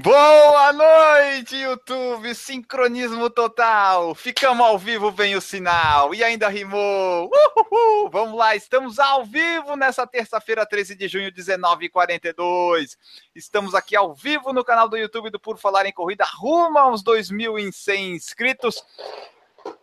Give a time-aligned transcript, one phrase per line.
[0.00, 2.32] Boa noite, YouTube!
[2.32, 4.14] Sincronismo total!
[4.14, 6.14] Ficamos ao vivo, vem o sinal!
[6.14, 7.28] E ainda rimou!
[7.56, 8.08] Uhul!
[8.08, 12.96] Vamos lá, estamos ao vivo nessa terça-feira, 13 de junho, 19h42.
[13.34, 17.02] Estamos aqui ao vivo no canal do YouTube do Por Falar em Corrida, rumo aos
[17.02, 18.80] 2.100 inscritos.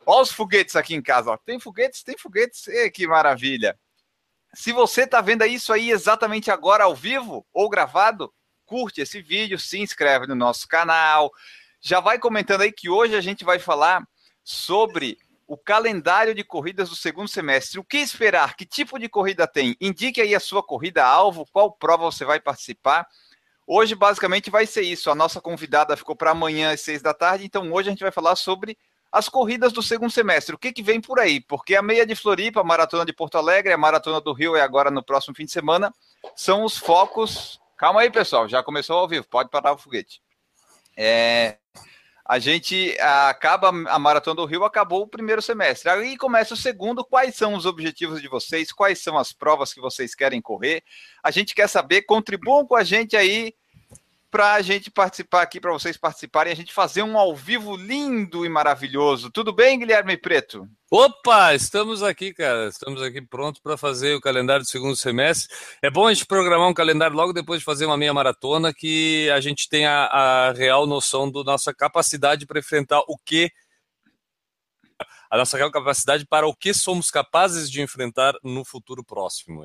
[0.05, 1.37] Olha os foguetes aqui em casa, ó.
[1.37, 2.69] Tem foguetes, tem foguetes.
[2.69, 3.77] E, que maravilha!
[4.53, 8.33] Se você está vendo isso aí exatamente agora ao vivo ou gravado,
[8.65, 11.31] curte esse vídeo, se inscreve no nosso canal.
[11.81, 14.05] Já vai comentando aí que hoje a gente vai falar
[14.43, 17.79] sobre o calendário de corridas do segundo semestre.
[17.79, 18.55] O que esperar?
[18.55, 19.75] Que tipo de corrida tem?
[19.79, 23.07] Indique aí a sua corrida-alvo, qual prova você vai participar.
[23.67, 25.09] Hoje, basicamente, vai ser isso.
[25.09, 28.11] A nossa convidada ficou para amanhã às seis da tarde, então hoje a gente vai
[28.11, 28.77] falar sobre
[29.11, 30.53] as corridas do segundo semestre.
[30.53, 31.39] O que, que vem por aí?
[31.39, 34.61] Porque a meia de Floripa, a maratona de Porto Alegre, a maratona do Rio é
[34.61, 35.93] agora no próximo fim de semana,
[36.35, 40.21] são os focos Calma aí, pessoal, já começou ao vivo, pode parar o foguete.
[40.97, 41.57] É,
[42.27, 45.91] a gente acaba a Maratona do Rio, acabou o primeiro semestre.
[45.91, 47.05] Aí começa o segundo.
[47.05, 48.71] Quais são os objetivos de vocês?
[48.71, 50.83] Quais são as provas que vocês querem correr?
[51.23, 52.01] A gente quer saber.
[52.01, 53.53] Contribuam com a gente aí
[54.35, 58.45] para a gente participar aqui, para vocês participarem, a gente fazer um ao vivo lindo
[58.45, 59.31] e maravilhoso.
[59.31, 60.67] Tudo bem, Guilherme Preto?
[60.91, 62.67] Opa, estamos aqui, cara.
[62.67, 65.55] Estamos aqui prontos para fazer o calendário do segundo semestre.
[65.81, 69.29] É bom a gente programar um calendário logo depois de fazer uma meia maratona, que
[69.29, 73.49] a gente tenha a, real noção da nossa capacidade para enfrentar o que
[75.31, 79.63] a nossa real capacidade para o que somos capazes de enfrentar no futuro próximo.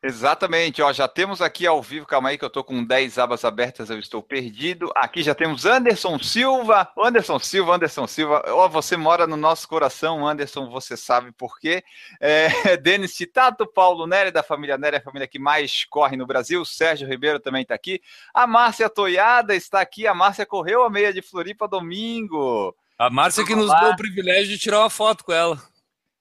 [0.00, 3.44] Exatamente, ó, já temos aqui ao vivo, calma aí que eu tô com 10 abas
[3.44, 4.92] abertas, eu estou perdido.
[4.94, 10.24] Aqui já temos Anderson Silva, Anderson Silva, Anderson Silva, ó, você mora no nosso coração,
[10.24, 11.82] Anderson, você sabe por quê.
[12.20, 16.64] É, Denis Titato, Paulo Nery, da família Nery, a família que mais corre no Brasil,
[16.64, 18.00] Sérgio Ribeiro também está aqui.
[18.32, 22.72] A Márcia Toiada está aqui, a Márcia correu a meia de Floripa domingo.
[22.96, 25.60] A Márcia que nos deu o privilégio de tirar uma foto com ela.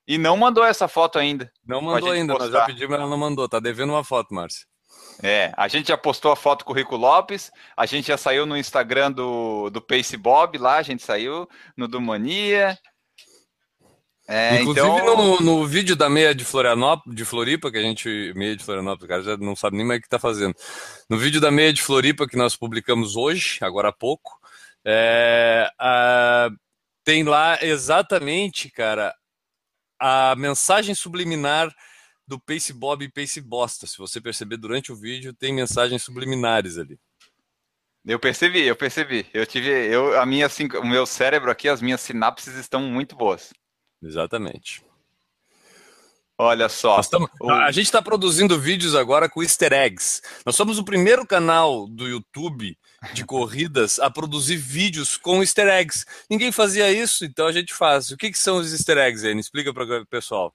[0.08, 1.52] E não mandou essa foto ainda.
[1.66, 2.50] Não mandou ainda, postar.
[2.50, 3.50] nós já pedimos, ela não mandou.
[3.50, 4.66] Tá devendo uma foto, Márcio.
[5.22, 8.46] É, a gente já postou a foto com o Rico Lopes, a gente já saiu
[8.46, 12.78] no Instagram do, do Pace Bob lá, a gente saiu no do Mania.
[14.30, 15.16] É, Inclusive então...
[15.16, 18.34] no, no vídeo da meia de Florianópolis, de Floripa, que a gente.
[18.36, 20.54] Meia de Florianópolis, o cara já não sabe nem mais o que tá fazendo.
[21.10, 24.38] No vídeo da meia de Floripa que nós publicamos hoje, agora há pouco,
[24.86, 26.50] é, a,
[27.04, 29.16] tem lá exatamente, cara,
[30.00, 31.74] a mensagem subliminar
[32.28, 33.88] do Pace Bob e Pace Bosta.
[33.88, 37.00] Se você perceber durante o vídeo, tem mensagens subliminares ali.
[38.06, 39.26] Eu percebi, eu percebi.
[39.34, 43.16] Eu tive, eu, a minha, assim, o meu cérebro aqui, as minhas sinapses estão muito
[43.16, 43.54] boas.
[44.02, 44.84] Exatamente.
[46.38, 47.02] Olha só.
[47.02, 47.50] Tamo, o...
[47.50, 50.22] A gente está produzindo vídeos agora com easter eggs.
[50.46, 52.78] Nós somos o primeiro canal do YouTube
[53.14, 56.06] de corridas a produzir vídeos com easter eggs.
[56.30, 58.12] Ninguém fazia isso, então a gente faz.
[58.12, 59.38] O que, que são os easter eggs, aí?
[59.38, 60.54] Explica para o pessoal.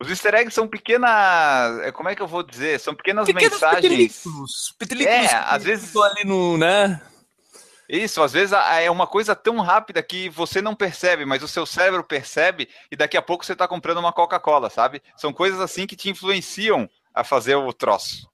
[0.00, 1.80] Os easter eggs são pequenas.
[1.80, 2.78] É, como é que eu vou dizer?
[2.78, 3.82] São pequenas Pequenos mensagens.
[3.82, 4.74] Petelículos.
[5.06, 5.96] É, às vezes.
[5.96, 6.56] ali no.
[6.56, 7.00] né?
[7.88, 11.64] Isso, às vezes é uma coisa tão rápida que você não percebe, mas o seu
[11.64, 15.02] cérebro percebe e daqui a pouco você está comprando uma Coca-Cola, sabe?
[15.16, 18.28] São coisas assim que te influenciam a fazer o troço.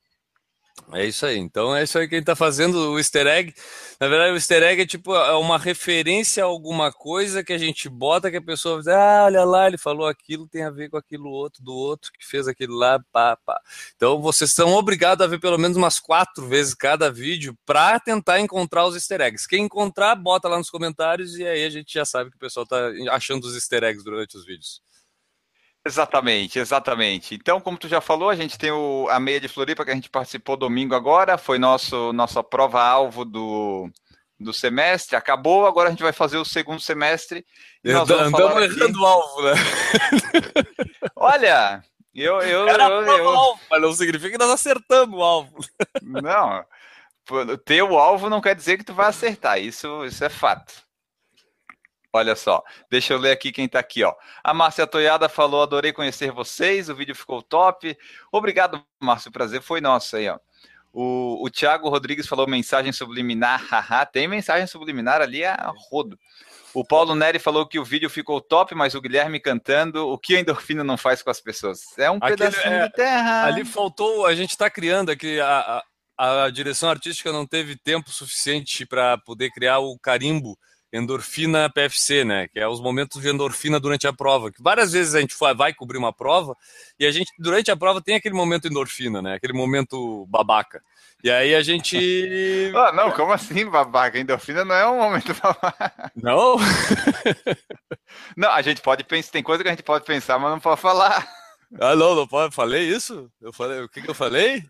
[0.93, 1.39] É isso aí.
[1.39, 3.55] Então é isso aí que ele está fazendo o easter egg.
[3.99, 7.59] Na verdade, o easter egg é tipo é uma referência a alguma coisa que a
[7.59, 10.91] gente bota que a pessoa diz, ah, olha lá, ele falou aquilo, tem a ver
[10.91, 13.61] com aquilo outro, do outro que fez aquilo lá, pá, pá.
[13.97, 18.41] Então vocês são obrigados a ver pelo menos umas quatro vezes cada vídeo para tentar
[18.41, 19.49] encontrar os easter eggs.
[19.49, 22.65] Quem encontrar, bota lá nos comentários e aí a gente já sabe que o pessoal
[22.65, 24.83] está achando os easter eggs durante os vídeos.
[25.87, 27.35] Exatamente, exatamente.
[27.35, 29.95] Então, como tu já falou, a gente tem o, a meia de Floripa que a
[29.95, 33.91] gente participou domingo agora, foi nosso nossa prova-alvo do,
[34.41, 37.45] do semestre, acabou, agora a gente vai fazer o segundo semestre.
[37.85, 39.53] E nós Andamos errando o alvo, né?
[41.15, 41.85] Olha,
[42.15, 42.41] eu.
[42.41, 43.29] eu, Era eu, eu...
[43.29, 45.59] alvo, mas não significa que nós acertamos o alvo.
[46.01, 46.65] Não,
[47.65, 50.83] ter o alvo não quer dizer que tu vai acertar, isso, isso é fato.
[52.17, 54.15] Olha só, deixa eu ler aqui quem está aqui, ó.
[54.43, 57.99] A Márcia Toiada falou: adorei conhecer vocês, o vídeo ficou top.
[58.31, 60.39] Obrigado, Márcio, o prazer foi nosso aí, ó.
[60.93, 66.17] O, o Thiago Rodrigues falou mensagem subliminar, haha, tem mensagem subliminar ali a rodo.
[66.73, 70.37] O Paulo Neri falou que o vídeo ficou top, mas o Guilherme cantando o que
[70.37, 71.99] a endorfina não faz com as pessoas.
[71.99, 73.45] É um Aquele, pedacinho é, de terra.
[73.45, 75.83] Ali faltou, a gente está criando aqui, a,
[76.17, 80.57] a, a direção artística não teve tempo suficiente para poder criar o carimbo
[80.95, 82.47] endorfina PFC, né?
[82.49, 84.53] Que é os momentos de endorfina durante a prova.
[84.53, 86.57] Que várias vezes a gente vai cobrir uma prova
[86.99, 89.35] e a gente, durante a prova, tem aquele momento endorfina, né?
[89.35, 90.81] Aquele momento babaca.
[91.23, 92.73] E aí a gente.
[92.77, 94.19] Ah, não, como assim, babaca?
[94.19, 96.13] Endorfina não é um momento babaca.
[96.15, 96.57] Não?
[98.37, 100.81] não, a gente pode pensar, tem coisa que a gente pode pensar, mas não pode
[100.81, 101.27] falar.
[101.81, 102.55] Ah, não, não pode.
[102.55, 103.31] Falei isso?
[103.41, 104.65] Eu falei, o que, que eu falei?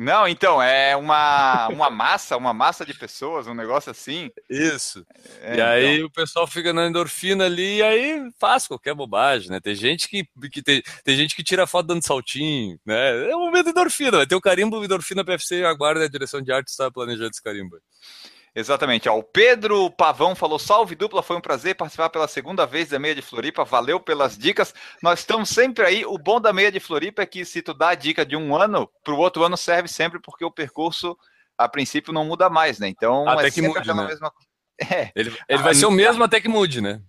[0.00, 4.30] Não, então, é uma, uma massa, uma massa de pessoas, um negócio assim.
[4.48, 5.04] Isso.
[5.40, 6.06] É, e aí então...
[6.06, 9.58] o pessoal fica na endorfina ali e aí faz qualquer bobagem, né?
[9.58, 13.28] Tem gente que, que tem, tem gente que tira foto dando saltinho, né?
[13.28, 16.52] É um momento de endorfina, vai ter o carimbo endorfina PFC, aguarda a direção de
[16.52, 17.76] arte está planejando esse carimbo.
[18.58, 19.08] Exatamente.
[19.08, 22.98] Ó, o Pedro Pavão falou: salve dupla, foi um prazer participar pela segunda vez da
[22.98, 23.64] Meia de Floripa.
[23.64, 24.74] Valeu pelas dicas.
[25.00, 26.04] Nós estamos sempre aí.
[26.04, 28.56] O bom da Meia de Floripa é que se tu dá a dica de um
[28.56, 31.16] ano, para o outro ano serve sempre, porque o percurso,
[31.56, 32.88] a princípio, não muda mais, né?
[32.88, 34.06] Então, até é que mude, né?
[34.06, 34.32] Mesma...
[34.80, 35.10] É.
[35.16, 37.00] Ele, ele vai ser o mesmo até que mude, né?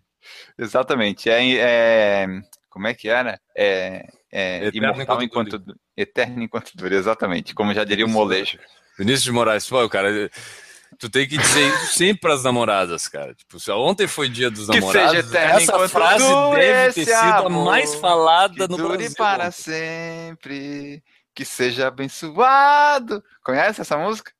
[0.57, 1.30] Exatamente.
[1.30, 2.28] É, é...
[2.68, 3.40] Como é que era?
[3.56, 7.54] É, é imortal enquanto, enquanto eterno enquanto dura, exatamente.
[7.54, 8.57] Como já diria o molejo.
[8.98, 10.31] Vinícius de Moraes, pô, cara,
[11.00, 13.34] Tu tem que dizer isso sempre pras namoradas, cara.
[13.34, 16.25] Tipo, se ontem foi dia dos namorados, essa frase
[16.56, 19.16] deve ter sido a mais falada no dure Brasil.
[19.16, 21.01] para sempre,
[21.34, 23.24] que seja abençoado.
[23.42, 24.34] Conhece essa música?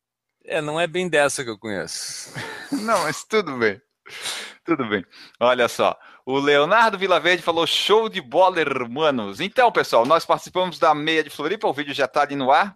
[0.44, 2.33] É, não é bem dessa que eu conheço.
[2.71, 3.81] não, mas tudo bem.
[4.65, 5.05] Tudo bem.
[5.39, 5.97] Olha só.
[6.25, 9.39] O Leonardo Vilaverde falou show de bola, hermanos.
[9.39, 12.75] Então, pessoal, nós participamos da meia de Floripa, o vídeo já está ali no ar.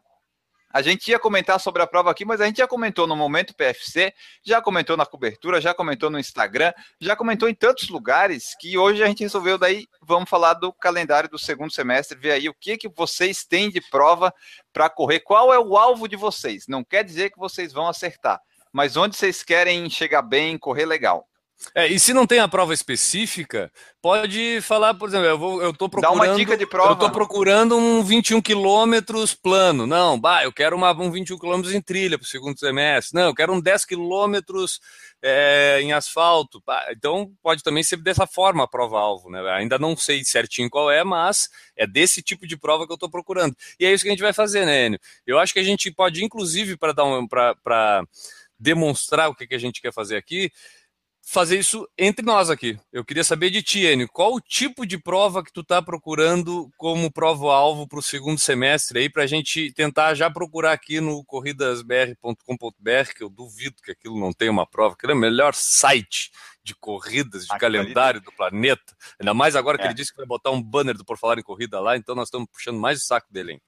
[0.74, 3.54] A gente ia comentar sobre a prova aqui, mas a gente já comentou no Momento
[3.54, 4.12] PFC,
[4.44, 9.04] já comentou na cobertura, já comentou no Instagram, já comentou em tantos lugares que hoje
[9.04, 12.75] a gente resolveu daí, vamos falar do calendário do segundo semestre, ver aí o que,
[12.75, 14.34] que vocês têm de prova
[14.74, 16.66] para correr, qual é o alvo de vocês.
[16.68, 18.42] Não quer dizer que vocês vão acertar,
[18.72, 21.30] mas onde vocês querem chegar bem, correr legal.
[21.75, 23.71] É, e se não tem a prova específica,
[24.01, 26.19] pode falar, por exemplo, eu, vou, eu tô procurando.
[26.19, 26.92] Dá uma dica de prova.
[26.92, 29.88] Eu tô procurando um 21 quilômetros plano.
[29.88, 33.19] Não, bah, eu quero uma, um 21 quilômetros em trilha para o segundo semestre.
[33.19, 34.80] Não, eu quero um 10 quilômetros
[35.21, 36.62] é, em asfalto.
[36.65, 39.42] Bah, então pode também ser dessa forma a prova-alvo, né?
[39.51, 43.10] Ainda não sei certinho qual é, mas é desse tipo de prova que eu estou
[43.10, 43.56] procurando.
[43.80, 45.00] E é isso que a gente vai fazer, né, Enio?
[45.25, 47.27] Eu acho que a gente pode, inclusive, para dar um.
[47.27, 48.04] para
[48.60, 50.50] demonstrar o que, que a gente quer fazer aqui
[51.25, 52.78] fazer isso entre nós aqui.
[52.92, 56.70] Eu queria saber de ti, Enio, qual o tipo de prova que tu está procurando
[56.78, 61.24] como prova-alvo para o segundo semestre aí, para a gente tentar já procurar aqui no
[61.24, 66.30] corridasbr.com.br, que eu duvido que aquilo não tenha uma prova, que é o melhor site
[66.62, 68.96] de corridas, de calendário do planeta.
[69.20, 69.88] Ainda mais agora que é.
[69.88, 72.28] ele disse que vai botar um banner do Por Falar em Corrida lá, então nós
[72.28, 73.62] estamos puxando mais o saco dele, hein?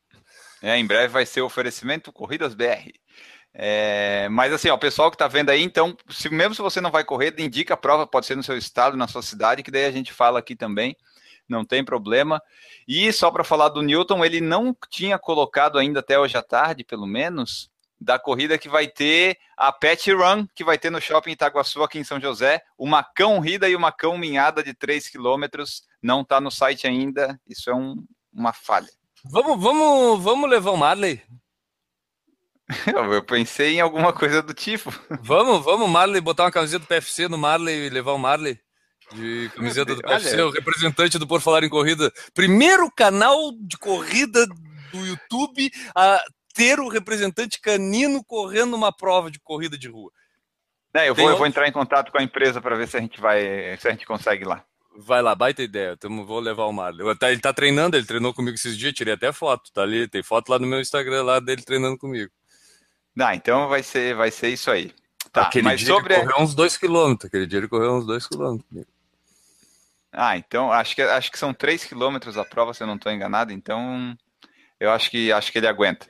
[0.61, 2.91] É, em breve vai ser o oferecimento Corridas BR.
[3.57, 6.81] É, mas assim, ó, o pessoal que está vendo aí, então, se, mesmo se você
[6.81, 9.71] não vai correr, indica a prova, pode ser no seu estado, na sua cidade, que
[9.71, 10.95] daí a gente fala aqui também,
[11.47, 12.41] não tem problema.
[12.85, 16.83] E só para falar do Newton, ele não tinha colocado ainda até hoje à tarde,
[16.83, 21.31] pelo menos, da corrida que vai ter a Pet Run, que vai ter no Shopping
[21.31, 25.83] Itaguaçu, aqui em São José, uma cão rida e uma cão minhada de 3 quilômetros,
[26.01, 28.03] não está no site ainda, isso é um,
[28.33, 28.89] uma falha.
[29.23, 31.21] Vamos, vamos, vamos levar o Marley
[33.13, 34.91] Eu pensei em alguma coisa do tipo.
[35.21, 38.59] Vamos, vamos, Marley, botar uma camiseta do PFC no Marley e levar o Marley
[39.13, 42.11] de camiseta do PFC, o representante do Por Falar em Corrida.
[42.33, 44.47] Primeiro canal de corrida
[44.91, 46.23] do YouTube a
[46.53, 50.11] ter o representante canino correndo uma prova de corrida de rua.
[50.93, 53.01] É, eu, vou, eu vou entrar em contato com a empresa para ver se a
[53.01, 54.63] gente vai, se a gente consegue ir lá.
[54.97, 55.97] Vai lá, baita ideia.
[55.97, 57.05] Tamo, vou levar o Marley.
[57.05, 59.69] Ele tá treinando, ele treinou comigo esses dias, tirei até foto.
[59.73, 62.31] Tá ali, tem foto lá no meu Instagram lá dele treinando comigo.
[63.19, 64.93] Ah, então vai ser, vai ser isso aí.
[65.31, 66.13] Tá, aquele mas dia sobre...
[66.13, 67.15] ele correu uns 2 km.
[67.23, 68.59] Aquele dia ele correu uns 2 km.
[70.11, 73.11] Ah, então acho que, acho que são 3 km a prova, se eu não estou
[73.11, 73.51] enganado.
[73.51, 74.15] Então
[74.79, 76.07] eu acho que, acho que ele aguenta.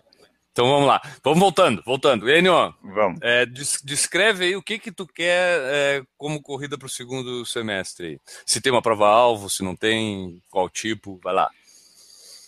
[0.51, 1.01] Então vamos lá.
[1.21, 2.29] Vamos voltando, voltando.
[2.29, 3.19] Enio, vamos.
[3.21, 8.21] É, descreve aí o que que tu quer é, como corrida para o segundo semestre.
[8.45, 11.49] Se tem uma prova-alvo, se não tem, qual tipo, vai lá.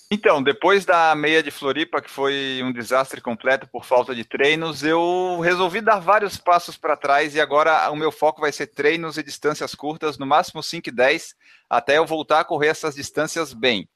[0.09, 4.81] Então, depois da meia de Floripa, que foi um desastre completo por falta de treinos,
[4.81, 9.17] eu resolvi dar vários passos para trás e agora o meu foco vai ser treinos
[9.17, 11.35] e distâncias curtas, no máximo 5 e 10,
[11.69, 13.89] até eu voltar a correr essas distâncias bem.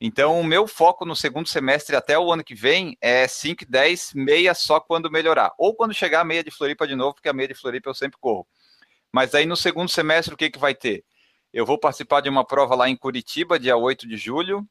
[0.00, 3.66] Então, o meu foco no segundo semestre até o ano que vem é 5 e
[3.66, 5.52] 10, meia só quando melhorar.
[5.56, 7.94] Ou quando chegar a meia de Floripa de novo, porque a meia de Floripa eu
[7.94, 8.44] sempre corro.
[9.12, 11.04] Mas aí no segundo semestre, o que, que vai ter?
[11.52, 14.66] Eu vou participar de uma prova lá em Curitiba, dia 8 de julho,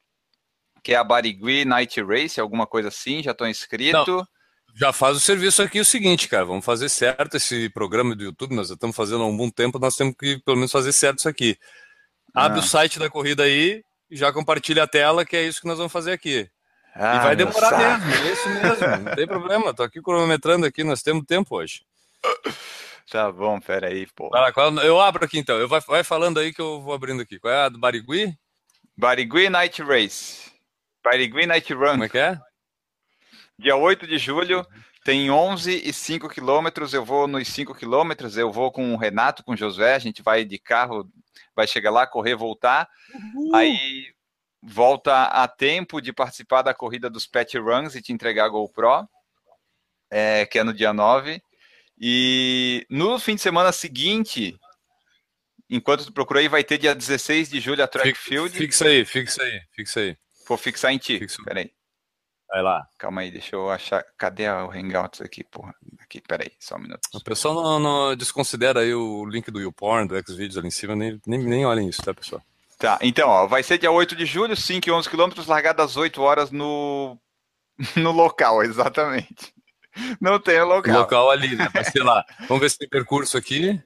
[0.83, 4.17] que é a Barigui Night Race, alguma coisa assim, já estou inscrito.
[4.17, 4.27] Não.
[4.75, 8.55] já faz o serviço aqui o seguinte, cara, vamos fazer certo esse programa do YouTube,
[8.55, 11.19] nós já estamos fazendo há um bom tempo, nós temos que pelo menos fazer certo
[11.19, 11.57] isso aqui.
[12.33, 12.61] Abre ah.
[12.61, 15.91] o site da corrida aí, já compartilha a tela, que é isso que nós vamos
[15.91, 16.49] fazer aqui.
[16.93, 20.83] Ah, e vai demorar mesmo, é isso mesmo, não tem problema, tô aqui cronometrando aqui,
[20.83, 21.85] nós temos tempo hoje.
[23.09, 24.29] Tá bom, pera aí, pô.
[24.83, 27.39] eu abro aqui então, eu vai, vai falando aí que eu vou abrindo aqui.
[27.39, 28.33] Qual é a do Barigui?
[28.97, 30.50] Barigui Night Race.
[31.03, 31.91] Barigui Night Run.
[31.91, 32.39] Como é que é?
[33.57, 34.65] Dia 8 de julho,
[35.03, 36.93] tem 11 e 5 quilômetros.
[36.93, 40.21] Eu vou nos 5 quilômetros, eu vou com o Renato, com o Josué, a gente
[40.21, 41.09] vai de carro,
[41.55, 42.89] vai chegar lá, correr, voltar.
[43.13, 43.55] Uhum.
[43.55, 44.13] Aí
[44.61, 49.07] volta a tempo de participar da corrida dos Pet Runs e te entregar a GoPro,
[50.09, 51.41] é, que é no dia 9.
[51.99, 54.57] E no fim de semana seguinte,
[55.69, 58.55] enquanto tu procura aí, vai ter dia 16 de julho a Track Field.
[58.55, 60.17] Fixa aí, fixa aí, fixa aí.
[60.51, 61.17] Vou fixar em ti.
[61.17, 61.41] Fixa.
[61.45, 61.71] Peraí.
[62.49, 62.85] Vai lá.
[62.97, 64.03] Calma aí, deixa eu achar.
[64.17, 65.73] Cadê o Hangouts aqui, porra?
[66.01, 66.99] Aqui, peraí, só um minuto.
[67.13, 70.93] O pessoal não, não desconsidera aí o link do YouPorn, do Xvideos ali em cima,
[70.93, 72.43] nem, nem, nem olhem isso, tá, pessoal?
[72.77, 75.95] Tá, então, ó, vai ser dia 8 de julho, 5 e 11 quilômetros, largada às
[75.95, 77.17] 8 horas no,
[77.95, 79.53] no local, exatamente.
[80.19, 80.99] Não tem o local.
[80.99, 81.69] Local ali, né?
[81.73, 82.25] Vai ser lá.
[82.49, 83.81] Vamos ver se tem percurso aqui.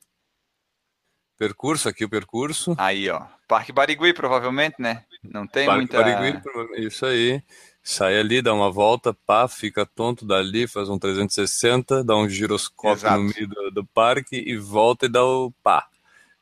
[1.37, 2.75] Percurso, aqui o percurso.
[2.77, 3.21] Aí, ó.
[3.47, 5.03] Parque Barigui, provavelmente, né?
[5.23, 6.01] Não tem Parque muita...
[6.01, 7.43] Barigui, isso aí.
[7.83, 12.97] Sai ali, dá uma volta, pá, fica tonto dali, faz um 360, dá um giroscópio
[12.97, 13.21] Exato.
[13.21, 15.87] no meio do, do, parque e volta e dá o pá.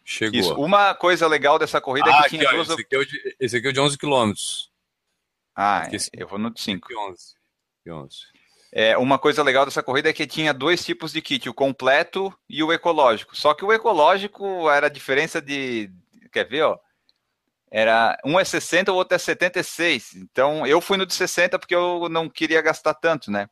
[0.06, 0.40] Chegou.
[0.40, 0.54] Isso.
[0.54, 2.70] Uma coisa legal dessa corrida ah, é que tinha aqui, duas...
[2.70, 4.72] esse, aqui é o de, esse aqui é o de 11 quilômetros.
[5.56, 6.88] Ah, aqui, eu vou no de 5.
[7.10, 7.36] 11.
[7.90, 8.16] 11.
[8.76, 12.34] É, uma coisa legal dessa corrida é que tinha dois tipos de kit, o completo
[12.50, 13.36] e o ecológico.
[13.36, 15.92] Só que o ecológico era a diferença de.
[16.32, 16.80] Quer ver, ó?
[17.74, 20.14] era um é 60, o outro é 76.
[20.18, 23.50] Então eu fui no de 60 porque eu não queria gastar tanto, né?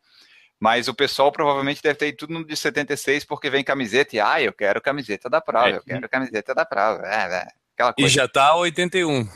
[0.59, 4.19] Mas o pessoal provavelmente deve ter ido tudo no de 76 porque vem camiseta e
[4.19, 5.77] ah, eu quero camiseta da prova, é.
[5.77, 7.01] eu quero camiseta da prova.
[7.03, 8.07] É, é, aquela coisa.
[8.07, 9.27] E já tá 81.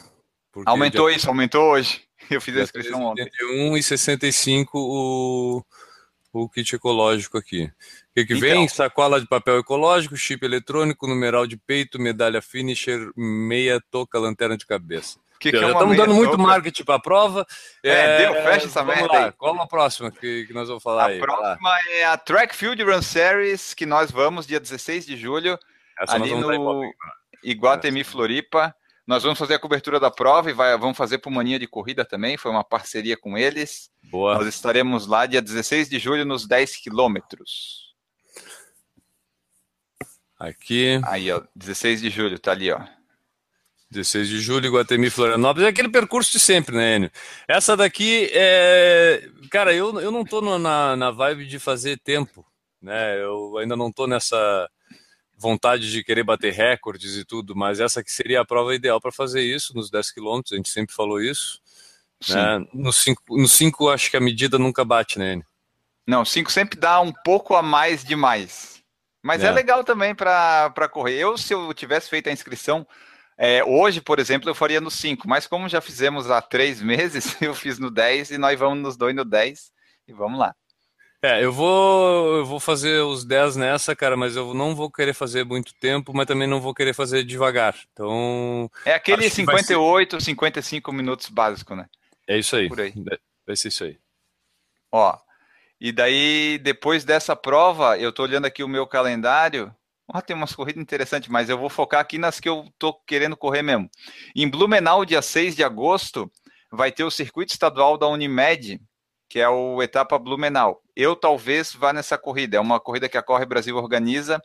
[0.67, 1.17] Aumentou já...
[1.17, 2.04] isso, aumentou hoje.
[2.31, 3.23] Eu fiz a inscrição ontem.
[3.23, 5.63] 81 e 65 o,
[6.33, 7.71] o kit ecológico aqui
[8.15, 8.67] que, que então, vem?
[8.69, 14.65] Sacola de papel ecológico, chip eletrônico, numeral de peito, medalha finisher, meia touca, lanterna de
[14.65, 15.19] cabeça.
[15.37, 17.45] Que que é estamos dando muito marketing para a prova.
[17.83, 19.25] É, é, deu, fecha essa merda lá.
[19.25, 19.31] aí.
[19.33, 21.17] Qual a próxima que, que nós vamos falar a aí?
[21.17, 25.59] A próxima é a Track Field Run Series, que nós vamos dia 16 de julho,
[25.99, 26.89] Essa ali no
[27.43, 28.73] Iguatemi, Floripa.
[29.07, 32.03] Nós vamos fazer a cobertura da prova e vai, vamos fazer por mania de corrida
[32.03, 33.91] também, foi uma parceria com eles.
[34.03, 34.35] Boa.
[34.35, 37.93] Nós estaremos lá dia 16 de julho nos 10 quilômetros.
[40.39, 40.99] Aqui.
[41.05, 42.81] Aí, ó, 16 de julho, tá ali, ó.
[43.91, 45.67] 16 de julho, Guatemi, Florianópolis.
[45.67, 47.11] É aquele percurso de sempre, né, Enio?
[47.47, 49.29] Essa daqui é.
[49.51, 52.45] Cara, eu, eu não tô na, na vibe de fazer tempo,
[52.81, 53.21] né?
[53.21, 54.69] Eu ainda não tô nessa
[55.37, 59.11] vontade de querer bater recordes e tudo, mas essa aqui seria a prova ideal para
[59.11, 61.61] fazer isso, nos 10 quilômetros, a gente sempre falou isso.
[62.29, 62.65] Né?
[62.73, 65.45] No 5, no cinco, acho que a medida nunca bate, né, Enio?
[66.07, 68.83] Não, 5 sempre dá um pouco a mais demais.
[69.23, 71.17] Mas é, é legal também para correr.
[71.17, 72.87] Eu, se eu tivesse feito a inscrição
[73.37, 77.35] é, hoje, por exemplo, eu faria no 5, mas como já fizemos há três meses,
[77.41, 79.71] eu fiz no 10 e nós vamos nos dois no 10
[80.07, 80.55] e vamos lá.
[81.25, 85.15] É, eu vou, eu vou fazer os 10 nessa, cara, mas eu não vou querer
[85.15, 87.75] fazer muito tempo, mas também não vou querer fazer devagar.
[87.91, 88.69] Então.
[88.85, 90.25] É aquele 58, ser...
[90.25, 91.87] 55 minutos básico, né?
[92.27, 92.69] É isso aí.
[92.69, 92.93] Por aí.
[93.43, 93.97] Vai ser isso aí.
[94.91, 95.17] Ó,
[95.81, 99.75] e daí, depois dessa prova, eu tô olhando aqui o meu calendário.
[100.07, 103.35] Oh, tem umas corridas interessantes, mas eu vou focar aqui nas que eu tô querendo
[103.35, 103.89] correr mesmo.
[104.35, 106.31] Em Blumenau, dia 6 de agosto,
[106.71, 108.79] vai ter o circuito estadual da Unimed,
[109.35, 110.81] que é o etapa Blumenau.
[110.95, 112.55] Eu talvez vá nessa corrida.
[112.55, 114.41] É uma corrida que a Corre Brasil organiza.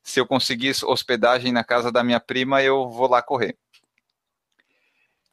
[0.00, 3.58] Se eu conseguir hospedagem na casa da minha prima, eu vou lá correr.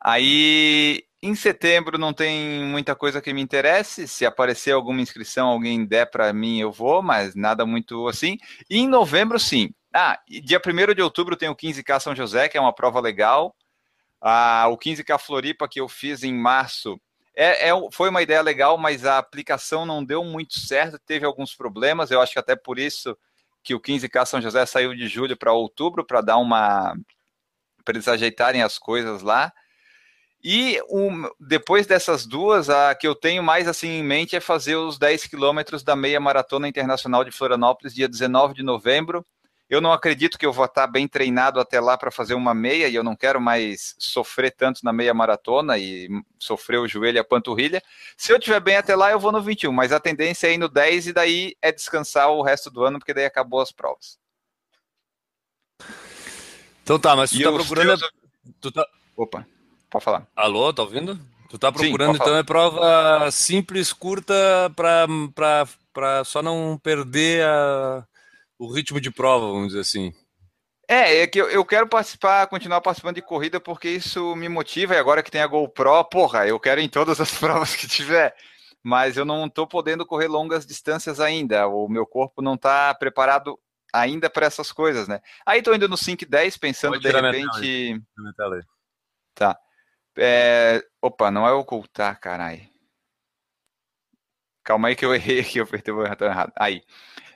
[0.02, 4.08] Aí em setembro não tem muita coisa que me interesse.
[4.08, 8.40] Se aparecer alguma inscrição, alguém der para mim, eu vou, mas nada muito assim.
[8.68, 9.70] E em novembro, sim.
[9.94, 13.56] Ah, dia 1 de outubro tem o 15K São José, que é uma prova legal.
[14.20, 17.00] Ah, o 15K Floripa, que eu fiz em março,
[17.36, 21.54] é, é, foi uma ideia legal, mas a aplicação não deu muito certo, teve alguns
[21.54, 22.10] problemas.
[22.10, 23.18] Eu acho que até por isso
[23.64, 26.96] que o 15K São José saiu de julho para outubro, para dar uma.
[27.84, 29.52] para eles ajeitarem as coisas lá.
[30.44, 34.76] E um, depois dessas duas, a que eu tenho mais assim em mente é fazer
[34.76, 39.26] os 10 quilômetros da meia maratona internacional de Florianópolis, dia 19 de novembro.
[39.68, 42.88] Eu não acredito que eu vou estar bem treinado até lá para fazer uma meia
[42.88, 46.08] e eu não quero mais sofrer tanto na meia maratona e
[46.38, 47.82] sofrer o joelho e a panturrilha.
[48.16, 50.60] Se eu estiver bem até lá, eu vou no 21, mas a tendência é ir
[50.60, 54.20] no 10 e daí é descansar o resto do ano, porque daí acabou as provas.
[56.84, 57.98] Então tá, mas tu e tá procurando.
[57.98, 58.12] Teus...
[58.62, 58.88] Tu tá...
[59.18, 59.48] Opa,
[59.90, 60.28] pode falar.
[60.36, 61.20] Alô, tá ouvindo?
[61.50, 64.36] Tu tá procurando, Sim, então, é prova simples, curta,
[64.76, 68.06] para só não perder a
[68.58, 70.14] o ritmo de prova, vamos dizer assim.
[70.88, 74.94] É, é que eu, eu quero participar, continuar participando de corrida porque isso me motiva
[74.94, 78.36] e agora que tem a GoPro, porra, eu quero em todas as provas que tiver.
[78.84, 81.68] Mas eu não estou podendo correr longas distâncias ainda.
[81.68, 83.60] O meu corpo não está preparado
[83.92, 85.22] ainda para essas coisas, né?
[85.44, 88.00] Aí estou indo no 5 e 10 pensando de repente.
[89.34, 89.58] Tá.
[90.16, 90.86] É...
[91.02, 92.62] Opa, não é ocultar, caralho.
[94.64, 96.54] Calma aí que eu errei aqui, eu apertei o botão errado.
[96.56, 96.84] Aí.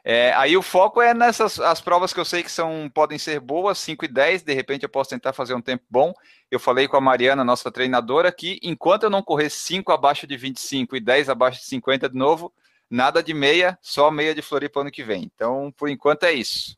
[0.03, 3.39] É, aí o foco é nessas as provas que eu sei que são podem ser
[3.39, 6.13] boas, 5 e 10, de repente eu posso tentar fazer um tempo bom.
[6.49, 10.37] Eu falei com a Mariana, nossa treinadora, que enquanto eu não correr 5 abaixo de
[10.37, 12.53] 25 e 10 abaixo de 50 de novo,
[12.89, 15.29] nada de meia, só meia de Floripa ano que vem.
[15.35, 16.77] Então, por enquanto é isso.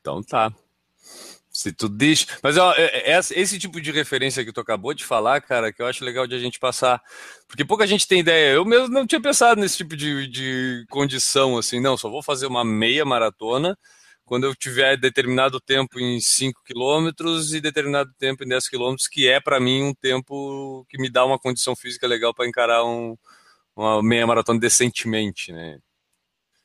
[0.00, 0.52] Então tá.
[1.58, 2.24] Se tu diz.
[2.40, 5.82] Mas ó, é, é, esse tipo de referência que tu acabou de falar, cara, que
[5.82, 7.02] eu acho legal de a gente passar.
[7.48, 8.52] Porque pouca gente tem ideia.
[8.54, 12.46] Eu mesmo não tinha pensado nesse tipo de, de condição, assim, não, só vou fazer
[12.46, 13.76] uma meia maratona
[14.24, 19.26] quando eu tiver determinado tempo em 5 quilômetros e determinado tempo em 10 quilômetros, que
[19.26, 23.16] é para mim um tempo que me dá uma condição física legal para encarar um,
[23.74, 25.80] uma meia maratona decentemente, né?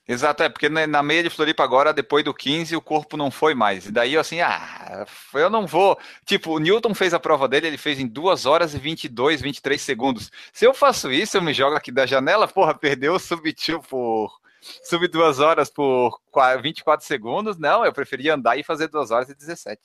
[0.05, 3.55] Exato, é porque na meia de Floripa agora, depois do 15, o corpo não foi
[3.55, 3.85] mais.
[3.85, 5.97] E daí eu assim, ah, eu não vou.
[6.25, 9.81] Tipo, o Newton fez a prova dele, ele fez em 2 horas e 22, 23
[9.81, 10.29] segundos.
[10.51, 14.43] Se eu faço isso, eu me jogo aqui da janela, porra, perdeu o sub-2 por.
[14.83, 16.19] Sub 2 horas por
[16.61, 17.57] 24 segundos.
[17.57, 19.81] Não, eu preferia andar e fazer 2 horas e 17.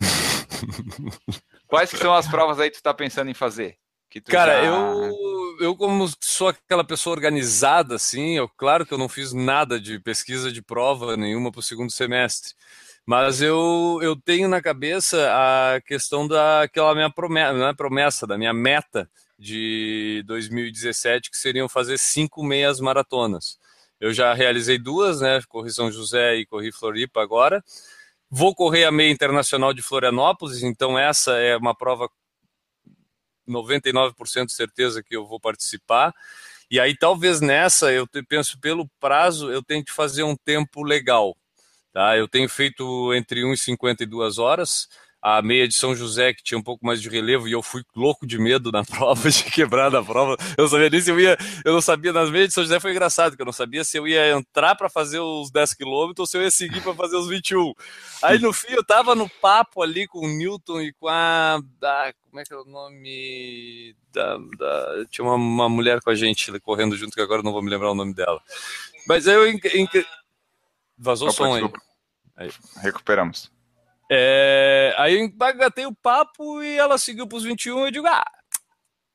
[1.66, 3.76] Quais que são as provas aí que tu tá pensando em fazer?
[4.20, 4.64] Cara, já...
[4.66, 9.80] eu, eu como sou aquela pessoa organizada, assim, eu, claro que eu não fiz nada
[9.80, 12.54] de pesquisa de prova nenhuma para o segundo semestre.
[13.04, 18.36] Mas eu, eu tenho na cabeça a questão daquela minha promessa, não é promessa, da
[18.36, 19.08] minha meta
[19.38, 23.58] de 2017, que seriam fazer cinco meias maratonas.
[24.00, 25.40] Eu já realizei duas, né?
[25.48, 27.62] Corri São José e corri Floripa agora.
[28.28, 32.10] Vou correr a meia internacional de Florianópolis, então essa é uma prova
[33.48, 36.14] 99% de certeza que eu vou participar.
[36.70, 41.36] E aí, talvez nessa, eu penso pelo prazo, eu tenho que fazer um tempo legal.
[41.92, 42.16] Tá?
[42.16, 44.88] Eu tenho feito entre 1 e 52 horas
[45.28, 47.82] a meia de São José, que tinha um pouco mais de relevo, e eu fui
[47.96, 50.36] louco de medo na prova, de quebrar na prova.
[50.56, 51.36] Eu sabia nem se eu ia.
[51.64, 53.98] Eu não sabia, nas meias de São José foi engraçado, porque eu não sabia se
[53.98, 57.16] eu ia entrar para fazer os 10 quilômetros ou se eu ia seguir para fazer
[57.16, 57.74] os 21.
[58.22, 61.56] Aí no fim eu tava no papo ali com o Newton e com a.
[61.56, 63.96] a como é que é o nome?
[64.12, 67.52] Da, da, tinha uma, uma mulher com a gente correndo junto, que agora eu não
[67.52, 68.40] vou me lembrar o nome dela.
[69.08, 69.42] Mas eu.
[70.96, 71.68] Vazou o som aí.
[72.36, 72.50] aí.
[72.76, 73.55] Recuperamos.
[74.10, 78.24] É, aí embagatei o papo e ela seguiu para os 21 eu digo, ah,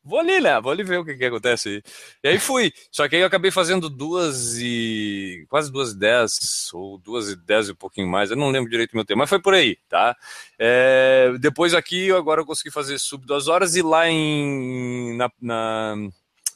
[0.04, 0.60] vou ali, né?
[0.60, 1.84] Vou ali ver o que, que acontece aí.
[2.24, 2.74] E aí fui.
[2.92, 5.46] Só que aí eu acabei fazendo duas e.
[5.50, 8.32] quase duas e dez, ou duas e dez e um pouquinho mais.
[8.32, 10.16] Eu não lembro direito o meu tempo, mas foi por aí, tá?
[10.60, 15.16] É, depois aqui, agora eu consegui fazer sub duas horas e lá em.
[15.18, 15.96] Na, na,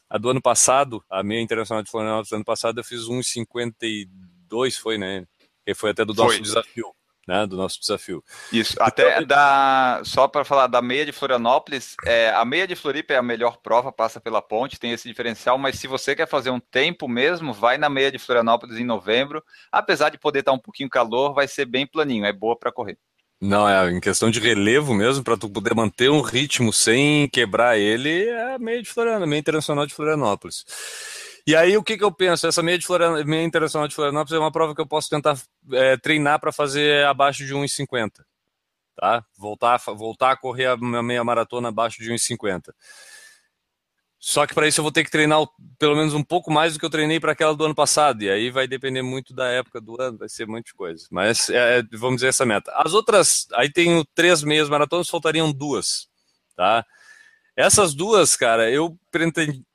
[0.10, 4.80] a do ano passado, a meia internacional de Florianópolis do ano passado, eu fiz 1,52,
[4.80, 5.26] foi, né?
[5.66, 6.42] Que foi até do nosso foi.
[6.42, 6.96] desafio
[7.28, 8.24] né, do nosso desafio.
[8.52, 12.76] Isso, então, até da, só para falar da meia de Florianópolis, é, a meia de
[12.76, 16.28] Floripa é a melhor prova, passa pela ponte, tem esse diferencial, mas se você quer
[16.28, 20.52] fazer um tempo mesmo, vai na meia de Florianópolis em novembro, apesar de poder estar
[20.52, 22.98] um pouquinho calor, vai ser bem planinho, é boa para correr.
[23.42, 27.78] Não, é em questão de relevo mesmo, para tu poder manter um ritmo sem quebrar
[27.78, 30.66] ele, é a meia de Florianópolis, meia internacional de Florianópolis.
[31.48, 32.48] E aí, o que, que eu penso?
[32.48, 35.40] Essa meia, de Florianópolis, meia internacional de Florianópolis é uma prova que eu posso tentar
[35.74, 38.26] é, treinar para fazer abaixo de 1,50.
[38.96, 39.24] Tá?
[39.38, 42.74] Voltar, voltar a correr a meia maratona abaixo de 1,50.
[44.18, 45.46] Só que para isso eu vou ter que treinar
[45.78, 48.24] pelo menos um pouco mais do que eu treinei para aquela do ano passado.
[48.24, 51.06] E aí vai depender muito da época do ano, vai ser muita coisa.
[51.12, 52.74] Mas é, é, vamos dizer essa meta.
[52.76, 56.08] As outras, aí tenho três meias maratonas, faltariam duas.
[56.56, 56.84] Tá?
[57.56, 58.98] Essas duas, cara, eu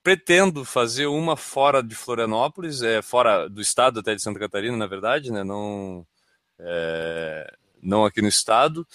[0.03, 4.87] pretendo fazer uma fora de Florianópolis, é, fora do estado até de Santa Catarina, na
[4.87, 5.43] verdade, né?
[5.43, 6.07] Não,
[6.59, 7.51] é,
[7.83, 8.87] não aqui no estado.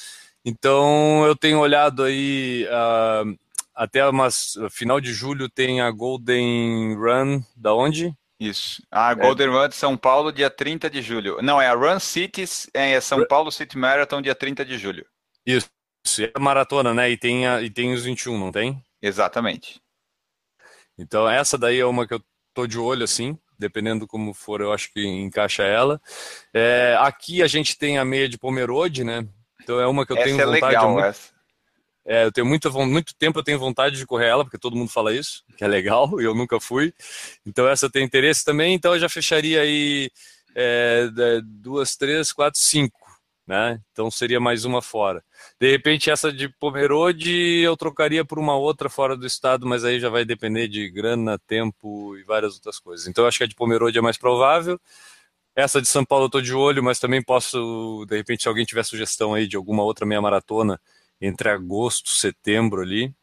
[0.46, 3.36] Então eu tenho olhado aí uh,
[3.74, 8.16] até umas, final de julho tem a Golden Run da onde?
[8.40, 8.84] Isso.
[8.92, 9.50] A Golden é.
[9.50, 11.40] Run de São Paulo, dia 30 de julho.
[11.42, 15.06] Não, é a Run Cities, é São Paulo City Marathon, dia 30 de julho.
[15.44, 15.75] Isso.
[16.20, 17.10] É a maratona, né?
[17.10, 18.82] E tem, a, e tem os 21, não tem?
[19.02, 19.82] Exatamente.
[20.98, 22.22] Então, essa daí é uma que eu
[22.54, 23.38] tô de olho, assim.
[23.58, 26.00] Dependendo como for, eu acho que encaixa ela.
[26.54, 29.26] É, aqui a gente tem a meia de Pomerode, né?
[29.64, 31.06] Então é uma que eu essa tenho é vontade legal, muito...
[31.06, 31.36] essa.
[32.08, 34.92] É, eu tenho muito, muito tempo, eu tenho vontade de correr ela, porque todo mundo
[34.92, 36.94] fala isso, que é legal, e eu nunca fui.
[37.46, 40.12] Então essa tem interesse também, então eu já fecharia aí
[40.54, 41.10] é,
[41.44, 43.05] duas, três, quatro, cinco,
[43.46, 43.80] né?
[43.92, 45.24] Então seria mais uma fora.
[45.60, 50.00] De repente essa de Pomerode eu trocaria por uma outra fora do estado, mas aí
[50.00, 53.08] já vai depender de grana, tempo e várias outras coisas.
[53.08, 54.80] Então eu acho que a de Pomerode é mais provável.
[55.56, 58.66] Essa de São Paulo eu tô de olho, mas também posso, de repente, se alguém
[58.66, 60.80] tiver sugestão aí de alguma outra meia maratona,
[61.22, 63.14] entre agosto, setembro ali.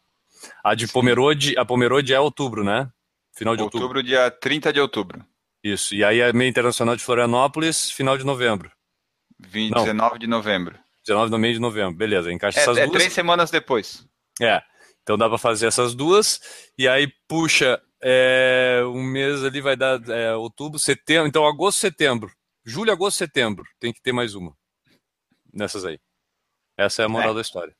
[0.64, 2.90] A de Pomerode, a Pomerode é outubro, né?
[3.34, 3.86] Final de outubro.
[3.86, 5.22] Outubro, dia 30 de outubro.
[5.62, 5.94] Isso.
[5.94, 8.72] E aí a meia internacional de Florianópolis, final de novembro.
[9.48, 10.78] 20, 19 de novembro.
[11.06, 12.32] 19 de meio de novembro, beleza.
[12.32, 12.96] Encaixa é, essas é duas.
[12.96, 14.06] três semanas depois.
[14.40, 14.62] É.
[15.02, 16.40] Então dá para fazer essas duas.
[16.78, 21.28] E aí puxa é, um mês ali, vai dar é, outubro, setembro.
[21.28, 22.30] Então agosto, setembro.
[22.64, 23.64] Julho, agosto, setembro.
[23.80, 24.56] Tem que ter mais uma.
[25.52, 25.98] Nessas aí.
[26.84, 27.34] Essa é a moral é.
[27.34, 27.74] da história.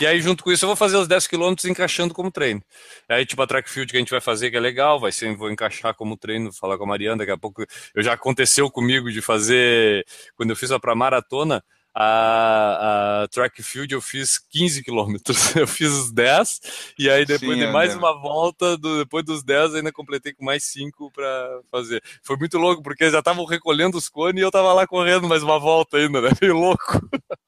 [0.00, 2.62] E aí, junto com isso, eu vou fazer os 10 quilômetros encaixando como treino.
[3.08, 5.34] Aí, tipo, a track field que a gente vai fazer, que é legal, vai ser,
[5.36, 7.64] vou encaixar como treino, falar com a Mariana, daqui a pouco.
[7.94, 11.62] Eu já aconteceu comigo de fazer, quando eu fiz a pra maratona,
[11.94, 15.54] a, a track field eu fiz 15 quilômetros.
[15.54, 16.60] Eu fiz os 10,
[16.98, 20.44] e aí depois Sim, de mais uma volta, do, depois dos 10, ainda completei com
[20.44, 22.02] mais 5 para fazer.
[22.22, 25.42] Foi muito louco, porque já estavam recolhendo os cones e eu tava lá correndo mais
[25.42, 26.30] uma volta ainda, né?
[26.42, 27.00] Meio louco.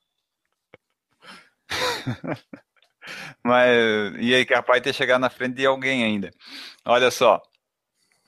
[3.42, 6.30] Mas, e aí, capaz de ter chegado na frente de alguém ainda.
[6.84, 7.40] Olha só.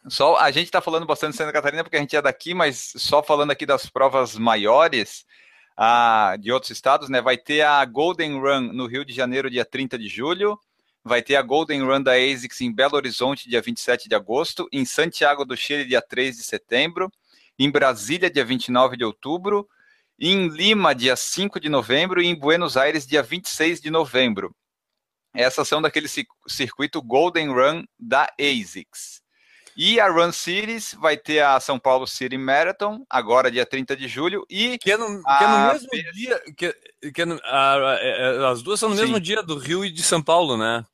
[0.09, 2.93] Só a gente está falando bastante de Santa Catarina porque a gente é daqui, mas
[2.97, 5.27] só falando aqui das provas maiores
[5.77, 7.21] a, de outros estados, né?
[7.21, 10.59] Vai ter a Golden Run no Rio de Janeiro, dia 30 de julho.
[11.05, 14.69] Vai ter a Golden Run da ASICS em Belo Horizonte, dia 27 de agosto.
[14.73, 17.11] Em Santiago do Chile, dia 3 de setembro.
[17.59, 19.69] Em Brasília, dia 29 de outubro
[20.19, 24.55] em Lima, dia 5 de novembro, e em Buenos Aires, dia 26 de novembro.
[25.35, 26.09] Essas são daquele
[26.47, 29.23] circuito Golden Run da ASICS.
[29.77, 34.09] E a Run Cities vai ter a São Paulo City Marathon, agora dia 30 de
[34.09, 34.77] julho, e...
[34.79, 36.43] Que é no, que é no mesmo dia...
[36.57, 39.03] Que, que é no, a, a, é, é, as duas são no Sim.
[39.03, 40.85] mesmo dia do Rio e de São Paulo, né?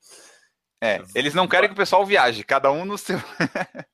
[0.83, 3.19] É, eles não querem que o pessoal viaje, cada um no seu...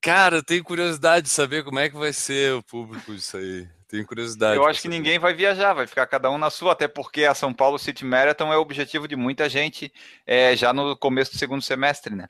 [0.00, 3.68] Cara, eu tenho curiosidade de saber como é que vai ser o público disso aí.
[3.90, 4.56] Tenho curiosidade.
[4.56, 7.34] Eu acho que ninguém vai viajar, vai ficar cada um na sua, até porque a
[7.34, 9.92] São Paulo City Marathon é o objetivo de muita gente
[10.24, 12.28] é, já no começo do segundo semestre, né?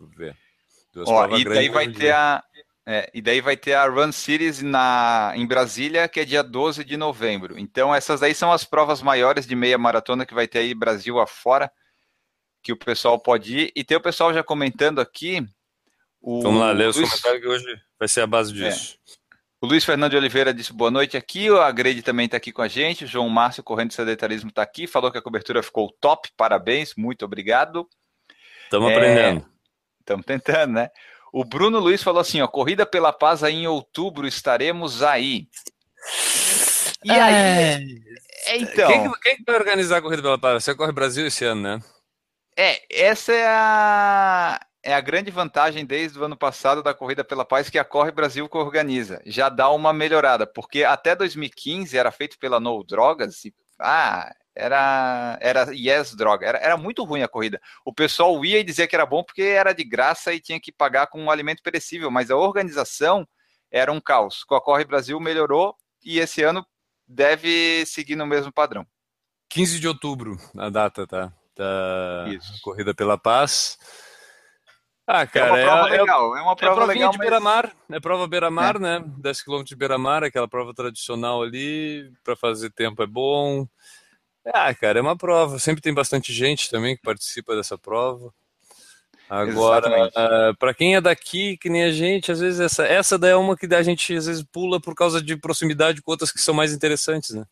[0.00, 0.34] Vamos ver.
[1.06, 2.42] Ó, e daí vai ter a.
[2.86, 6.82] É, e daí vai ter a Run Series na, em Brasília, que é dia 12
[6.82, 7.58] de novembro.
[7.58, 11.18] Então, essas aí são as provas maiores de meia maratona que vai ter aí Brasil
[11.18, 11.70] afora,
[12.62, 13.72] que o pessoal pode ir.
[13.76, 15.46] E tem o pessoal já comentando aqui.
[16.20, 16.42] O...
[16.42, 18.68] Vamos lá, ler os comentários que hoje vai ser a base é.
[18.68, 18.98] disso.
[19.08, 19.23] É.
[19.64, 21.48] O Luiz Fernando de Oliveira disse boa noite aqui.
[21.48, 23.04] A Grade também está aqui com a gente.
[23.04, 24.86] O João Márcio Correndo de Sedentarismo está aqui.
[24.86, 26.28] Falou que a cobertura ficou top.
[26.36, 27.88] Parabéns, muito obrigado.
[28.64, 28.94] Estamos é...
[28.94, 29.46] aprendendo.
[30.00, 30.90] Estamos tentando, né?
[31.32, 35.48] O Bruno Luiz falou assim: ó, Corrida pela Paz aí em outubro estaremos aí.
[37.02, 37.22] E é...
[37.22, 38.02] aí?
[38.48, 38.86] É, então.
[38.86, 40.62] Quem, quem vai organizar a Corrida pela Paz?
[40.62, 41.80] Você corre Brasil esse ano, né?
[42.54, 47.44] É, essa é a é a grande vantagem desde o ano passado da Corrida pela
[47.44, 49.20] Paz que a Corre Brasil que organiza.
[49.24, 55.38] Já dá uma melhorada, porque até 2015 era feito pela No Drogas e ah, era
[55.40, 57.60] era Yes Droga, era, era muito ruim a corrida.
[57.84, 60.70] O pessoal ia e dizia que era bom porque era de graça e tinha que
[60.70, 63.26] pagar com um alimento perecível, mas a organização
[63.70, 64.44] era um caos.
[64.44, 66.64] Com a Corre Brasil melhorou e esse ano
[67.08, 68.86] deve seguir no mesmo padrão.
[69.48, 71.32] 15 de outubro, a data, tá?
[71.56, 72.60] Da Isso.
[72.62, 73.78] Corrida pela Paz.
[75.06, 76.36] Ah, cara, é uma prova é, legal.
[76.36, 77.26] É, uma prova é legal, de mas...
[77.26, 77.72] beira-mar.
[77.90, 78.78] É prova beira-mar, é.
[78.78, 79.04] né?
[79.18, 82.10] 10 km de beira-mar, aquela prova tradicional ali.
[82.22, 83.66] Para fazer tempo é bom.
[84.46, 85.58] Ah, cara, é uma prova.
[85.58, 88.32] Sempre tem bastante gente também que participa dessa prova.
[89.28, 93.30] Agora, uh, para quem é daqui, que nem a gente, às vezes essa, essa daí
[93.30, 96.40] é uma que a gente às vezes pula por causa de proximidade com outras que
[96.40, 97.44] são mais interessantes, né?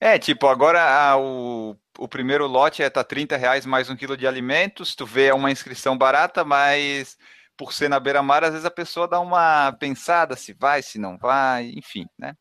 [0.00, 4.16] É, tipo, agora a, o o primeiro lote é tá 30 reais mais um quilo
[4.16, 4.94] de alimentos.
[4.94, 7.18] Tu vê é uma inscrição barata, mas
[7.56, 11.18] por ser na beira-mar, às vezes a pessoa dá uma pensada se vai, se não
[11.18, 12.36] vai, enfim, né?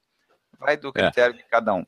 [0.60, 0.92] Vai do é.
[0.92, 1.38] critério é.
[1.38, 1.84] de cada um.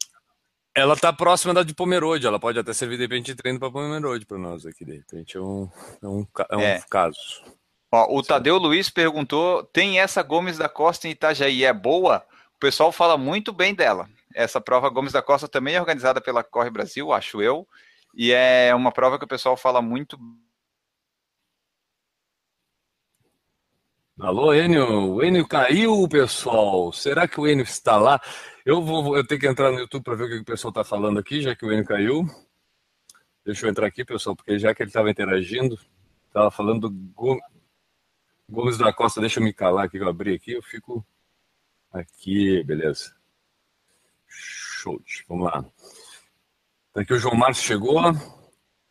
[0.75, 3.71] Ela tá próxima da de Pomerode, ela pode até servir de repente de treino para
[3.71, 5.69] Pomerode para nós aqui, de repente é um,
[6.01, 6.81] é um, é um é.
[6.89, 7.43] caso.
[7.91, 12.25] Ó, o Tadeu Luiz perguntou: tem essa Gomes da Costa em Itajaí, é boa?
[12.55, 14.09] O pessoal fala muito bem dela.
[14.33, 17.67] Essa prova Gomes da Costa também é organizada pela Corre Brasil, acho eu,
[18.13, 20.17] e é uma prova que o pessoal fala muito.
[24.19, 25.13] Alô, Enio.
[25.13, 26.91] O Enio caiu, pessoal.
[26.91, 28.19] Será que o Enio está lá?
[28.65, 30.83] Eu vou eu tenho que entrar no YouTube para ver o que o pessoal está
[30.83, 32.25] falando aqui, já que o Enio caiu.
[33.45, 35.79] Deixa eu entrar aqui, pessoal, porque já que ele estava interagindo,
[36.27, 37.39] estava falando do
[38.49, 39.21] Gomes da Costa.
[39.21, 41.05] Deixa eu me calar aqui, eu abri aqui, eu fico
[41.91, 43.18] aqui, beleza.
[44.79, 45.01] Show.
[45.27, 45.65] Vamos lá.
[46.95, 47.99] Aqui o João Márcio chegou.
[47.99, 48.15] A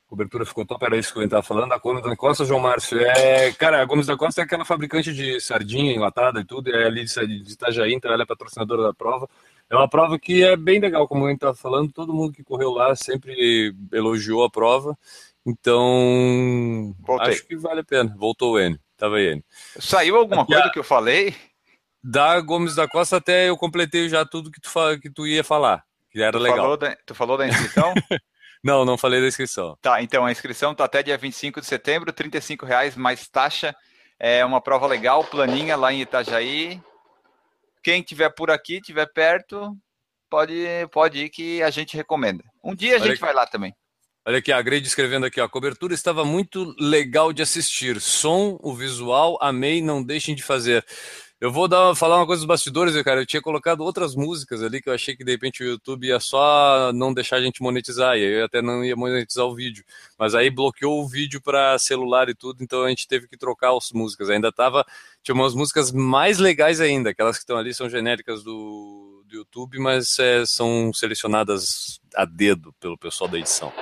[0.07, 1.73] cobertura ficou top, era isso que eu estava falando.
[1.73, 2.99] A Gomes da Costa, João Márcio.
[3.01, 6.87] É, cara, a Gomes da Costa é aquela fabricante de sardinha enlatada e tudo, é
[6.87, 9.29] ali de Itajaí, então ela é patrocinadora da prova.
[9.71, 12.43] É uma prova que é bem legal, como a gente estava falando, todo mundo que
[12.43, 14.97] correu lá sempre elogiou a prova.
[15.45, 17.29] Então, Voltei.
[17.29, 18.15] acho que vale a pena.
[18.19, 19.45] Voltou o N, tava aí N.
[19.79, 21.35] Saiu alguma Aqui, coisa que eu falei?
[22.03, 25.85] Da Gomes da Costa até eu completei já tudo que tu, que tu ia falar,
[26.11, 26.59] que era tu legal.
[26.59, 27.93] Falou da, tu falou da inscrição?
[28.63, 29.77] não, não falei da inscrição.
[29.81, 33.75] Tá, então a inscrição tá até dia 25 de setembro, R$ reais mais taxa.
[34.19, 36.81] É uma prova legal, planinha lá em Itajaí.
[37.83, 39.77] Quem tiver por aqui, tiver perto,
[40.29, 40.55] pode,
[40.93, 42.43] pode ir que a gente recomenda.
[42.63, 43.21] Um dia a Olha gente aqui.
[43.21, 43.75] vai lá também.
[44.27, 47.99] Olha aqui, a Grade escrevendo aqui, ó, a cobertura estava muito legal de assistir.
[47.99, 50.85] Som, o visual, amei, não deixem de fazer.
[51.41, 53.21] Eu vou dar, falar uma coisa dos bastidores, cara.
[53.21, 56.19] Eu tinha colocado outras músicas ali que eu achei que de repente o YouTube ia
[56.19, 59.85] só não deixar a gente monetizar, e eu até não ia monetizar o vídeo.
[60.19, 63.77] Mas aí bloqueou o vídeo para celular e tudo, então a gente teve que trocar
[63.77, 64.31] as músicas.
[64.31, 64.85] Ainda tava.
[65.23, 69.79] Tinha umas músicas mais legais ainda, aquelas que estão ali são genéricas do, do YouTube,
[69.79, 73.73] mas é, são selecionadas a dedo pelo pessoal da edição.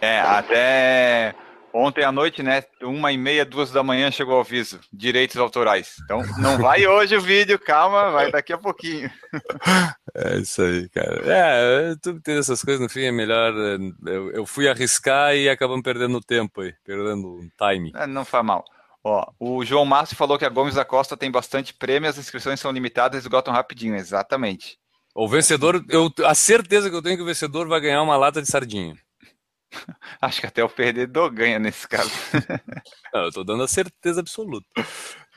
[0.00, 1.34] É, até
[1.78, 2.64] Ontem à noite, né?
[2.82, 4.80] Uma e meia, duas da manhã chegou o aviso.
[4.92, 5.94] Direitos autorais.
[6.02, 9.08] Então, não vai hoje o vídeo, calma, vai daqui a pouquinho.
[10.14, 11.22] É isso aí, cara.
[11.26, 13.52] É, tudo tem essas coisas, no fim é melhor.
[13.52, 17.92] É, eu, eu fui arriscar e acabamos perdendo tempo aí, perdendo time.
[17.94, 18.64] É, não faz mal.
[19.04, 22.58] Ó, o João Márcio falou que a Gomes da Costa tem bastante prêmio, as inscrições
[22.58, 23.94] são limitadas e esgotam rapidinho.
[23.94, 24.76] Exatamente.
[25.14, 28.42] O vencedor, eu, a certeza que eu tenho que o vencedor vai ganhar uma lata
[28.42, 28.96] de sardinha.
[30.20, 32.10] Acho que até o perdedor ganha nesse caso.
[33.12, 34.66] Não, eu tô dando a certeza absoluta.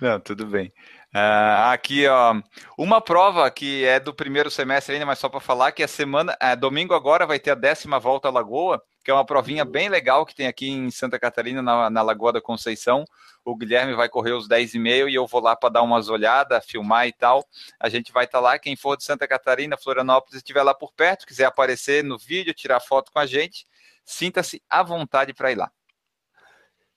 [0.02, 0.74] Não, tudo bem.
[1.13, 2.41] Uh, aqui, ó,
[2.78, 6.38] uma prova que é do primeiro semestre ainda, mas só para falar que a semana,
[6.39, 9.89] é, domingo agora vai ter a décima volta à Lagoa, que é uma provinha bem
[9.89, 13.04] legal que tem aqui em Santa Catarina, na, na Lagoa da Conceição.
[13.44, 16.08] O Guilherme vai correr os 10 e meio e eu vou lá para dar umas
[16.08, 17.44] olhadas, filmar e tal.
[17.80, 18.60] A gente vai estar tá lá.
[18.60, 22.80] Quem for de Santa Catarina, Florianópolis, estiver lá por perto, quiser aparecer no vídeo, tirar
[22.80, 23.65] foto com a gente,
[24.12, 25.71] sinta-se à vontade para ir lá.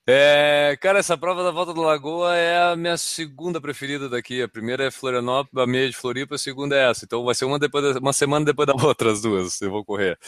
[0.07, 4.43] É, cara, essa prova da Volta do Lagoa é a minha segunda preferida daqui.
[4.43, 7.07] A primeira é Florianópolis, a meia de Floripa, a segunda é essa.
[7.07, 10.19] Então vai ser uma, depois, uma semana depois da outra, as duas, eu vou correr.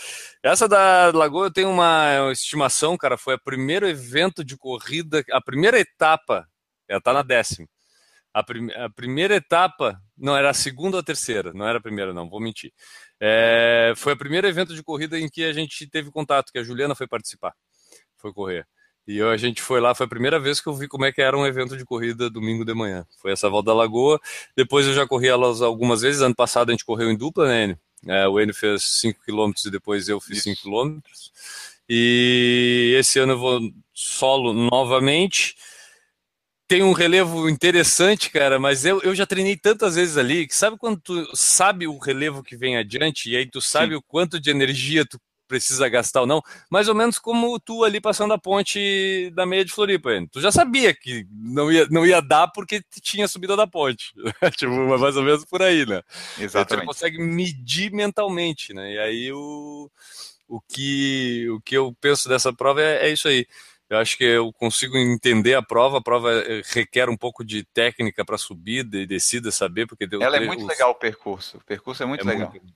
[0.43, 5.43] Essa da Lagoa eu tenho uma estimação, cara, foi o primeiro evento de corrida, a
[5.43, 6.49] primeira etapa,
[6.89, 7.69] ela tá na décima.
[8.33, 11.83] A, prim, a primeira etapa, não, era a segunda ou a terceira, não era a
[11.83, 12.73] primeira, não, vou mentir.
[13.21, 16.63] É, foi o primeiro evento de corrida em que a gente teve contato, que a
[16.63, 17.55] Juliana foi participar,
[18.17, 18.67] foi correr.
[19.07, 21.13] E eu, a gente foi lá, foi a primeira vez que eu vi como é
[21.13, 23.07] que era um evento de corrida domingo de manhã.
[23.21, 24.21] Foi essa volta da Lagoa.
[24.57, 26.21] Depois eu já corri elas algumas vezes.
[26.23, 27.79] Ano passado a gente correu em dupla, né, Enio?
[28.09, 30.99] É, o Enio fez 5 km e depois eu fiz 5 km.
[31.89, 33.61] E esse ano eu vou
[33.95, 35.55] solo novamente
[36.69, 40.77] tem um relevo interessante, cara, mas eu, eu já treinei tantas vezes ali que sabe
[40.77, 43.99] quando tu sabe o relevo que vem adiante e aí tu sabe Sim.
[43.99, 48.01] o quanto de energia tu precisa gastar ou não, mais ou menos como tu ali
[48.01, 50.29] passando a ponte da meia de Floripa, hein?
[50.31, 54.13] tu já sabia que não ia, não ia dar porque tinha subido da ponte,
[54.57, 56.03] tipo, mais ou menos por aí, né?
[56.39, 56.85] Exatamente.
[56.85, 58.95] Tu consegue medir mentalmente, né?
[58.95, 59.89] E aí o,
[60.49, 63.47] o, que, o que eu penso dessa prova é, é isso aí.
[63.89, 65.99] Eu acho que eu consigo entender a prova.
[65.99, 70.37] A prova eh, requer um pouco de técnica para subida e descida, saber, porque ela
[70.37, 70.69] é muito os...
[70.69, 71.59] legal o percurso.
[71.59, 72.51] O percurso é muito é legal.
[72.51, 72.75] Muito...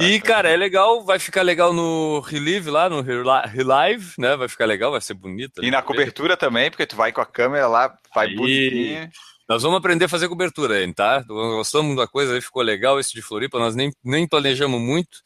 [0.00, 4.36] E, cara, é legal, vai ficar legal no Relive lá, no Relive, né?
[4.36, 5.62] Vai ficar legal, vai ser bonito.
[5.62, 9.10] E na cobertura também, porque tu vai com a câmera lá, vai bonitinho.
[9.48, 11.24] Nós vamos aprender a fazer cobertura aí, tá?
[11.26, 15.18] Gostamos da coisa aí, ficou legal esse de Floripa, nós nem, nem planejamos muito.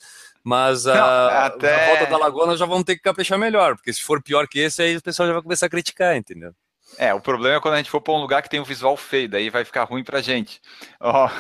[0.44, 1.74] Mas a, Não, até...
[1.74, 4.48] a volta da Lagoa nós já vamos ter que caprichar melhor, porque se for pior
[4.48, 6.52] que esse, aí o pessoal já vai começar a criticar, entendeu?
[6.98, 8.96] É, o problema é quando a gente for para um lugar que tem um visual
[8.96, 10.60] feio, daí vai ficar ruim pra gente.
[11.00, 11.30] Ó,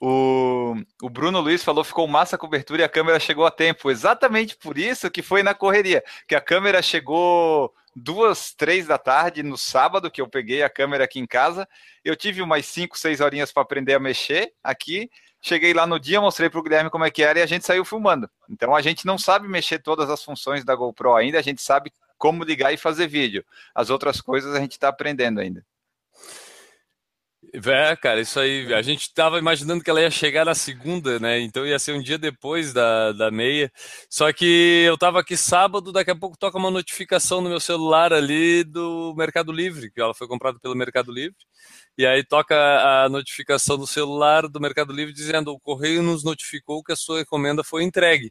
[0.00, 3.90] o, o Bruno Luiz falou ficou massa a cobertura e a câmera chegou a tempo.
[3.90, 9.42] Exatamente por isso que foi na correria, que a câmera chegou duas, três da tarde
[9.42, 11.66] no sábado, que eu peguei a câmera aqui em casa.
[12.04, 15.10] Eu tive umas cinco, seis horinhas para aprender a mexer aqui.
[15.40, 17.64] Cheguei lá no dia, mostrei para o Guilherme como é que era e a gente
[17.64, 18.28] saiu filmando.
[18.48, 21.92] Então a gente não sabe mexer todas as funções da GoPro ainda, a gente sabe
[22.16, 23.44] como ligar e fazer vídeo.
[23.74, 25.64] As outras coisas a gente está aprendendo ainda.
[27.54, 28.72] É, cara, isso aí.
[28.74, 31.40] A gente estava imaginando que ela ia chegar na segunda, né?
[31.40, 33.72] Então ia ser um dia depois da, da meia.
[34.10, 38.12] Só que eu estava aqui sábado, daqui a pouco toca uma notificação no meu celular
[38.12, 41.36] ali do Mercado Livre, que ela foi comprada pelo Mercado Livre.
[41.96, 46.82] E aí toca a notificação do celular do Mercado Livre dizendo: o correio nos notificou
[46.82, 48.30] que a sua encomenda foi entregue.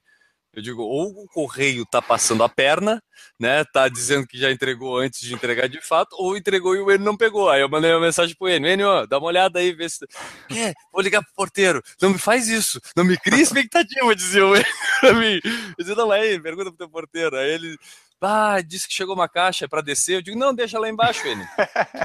[0.57, 2.99] Eu digo, ou o correio tá passando a perna,
[3.39, 3.63] né?
[3.65, 7.05] Tá dizendo que já entregou antes de entregar de fato, ou entregou e o Enio
[7.05, 7.47] não pegou.
[7.47, 10.07] Aí eu mandei uma mensagem pro Enio, Enio, dá uma olhada aí, vê se.
[10.49, 10.73] Quer?
[10.91, 11.79] Vou ligar pro porteiro.
[12.01, 12.81] Não me faz isso.
[12.95, 14.65] Não me cria expectativa, dizia o Enio
[14.99, 15.39] pra mim.
[15.43, 17.37] Eu dizia, não, aí, pergunta pro teu porteiro.
[17.37, 17.77] Aí ele.
[18.19, 20.15] Ah, disse que chegou uma caixa para descer.
[20.15, 21.47] Eu digo, não, deixa lá embaixo, Enio.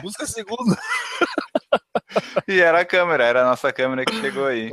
[0.03, 0.79] Busca a segunda.
[2.47, 4.71] e era a câmera, era a nossa câmera que chegou aí.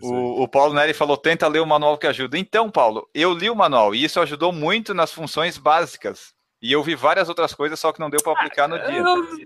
[0.00, 2.38] O, o, Paulo Neri falou: tenta ler o manual que ajuda.
[2.38, 6.32] Então, Paulo, eu li o manual e isso ajudou muito nas funções básicas.
[6.62, 9.02] E eu vi várias outras coisas, só que não deu para aplicar no dia.
[9.02, 9.44] Não,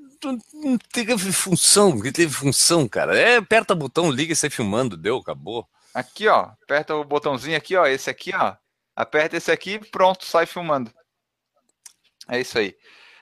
[0.53, 3.19] não teve função, que teve função, cara.
[3.19, 5.67] É, aperta o botão, liga e sai filmando, deu, acabou.
[5.95, 8.55] Aqui, ó, aperta o botãozinho aqui, ó, esse aqui, ó.
[8.95, 10.93] Aperta esse aqui, pronto, sai filmando.
[12.29, 12.77] É isso aí.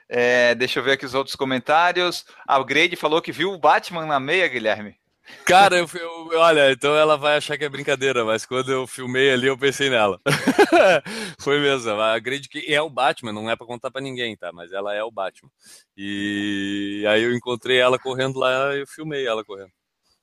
[0.08, 2.24] É, deixa eu ver aqui os outros comentários.
[2.46, 4.96] A Grade falou que viu o Batman na meia, Guilherme.
[5.44, 9.32] Cara, eu, eu, olha, então ela vai achar que é brincadeira, mas quando eu filmei
[9.32, 10.20] ali, eu pensei nela.
[11.40, 11.92] Foi mesmo.
[11.92, 14.50] A grande que é o Batman, não é para contar para ninguém, tá?
[14.52, 15.50] Mas ela é o Batman.
[15.96, 19.72] E aí eu encontrei ela correndo lá, eu filmei ela correndo.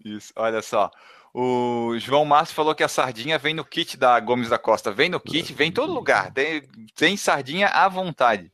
[0.04, 0.90] Isso, olha só.
[1.34, 4.92] O João Márcio falou que a sardinha vem no kit da Gomes da Costa.
[4.92, 6.32] Vem no kit, vem em todo lugar.
[6.34, 6.62] Tem,
[6.96, 8.52] tem sardinha à vontade.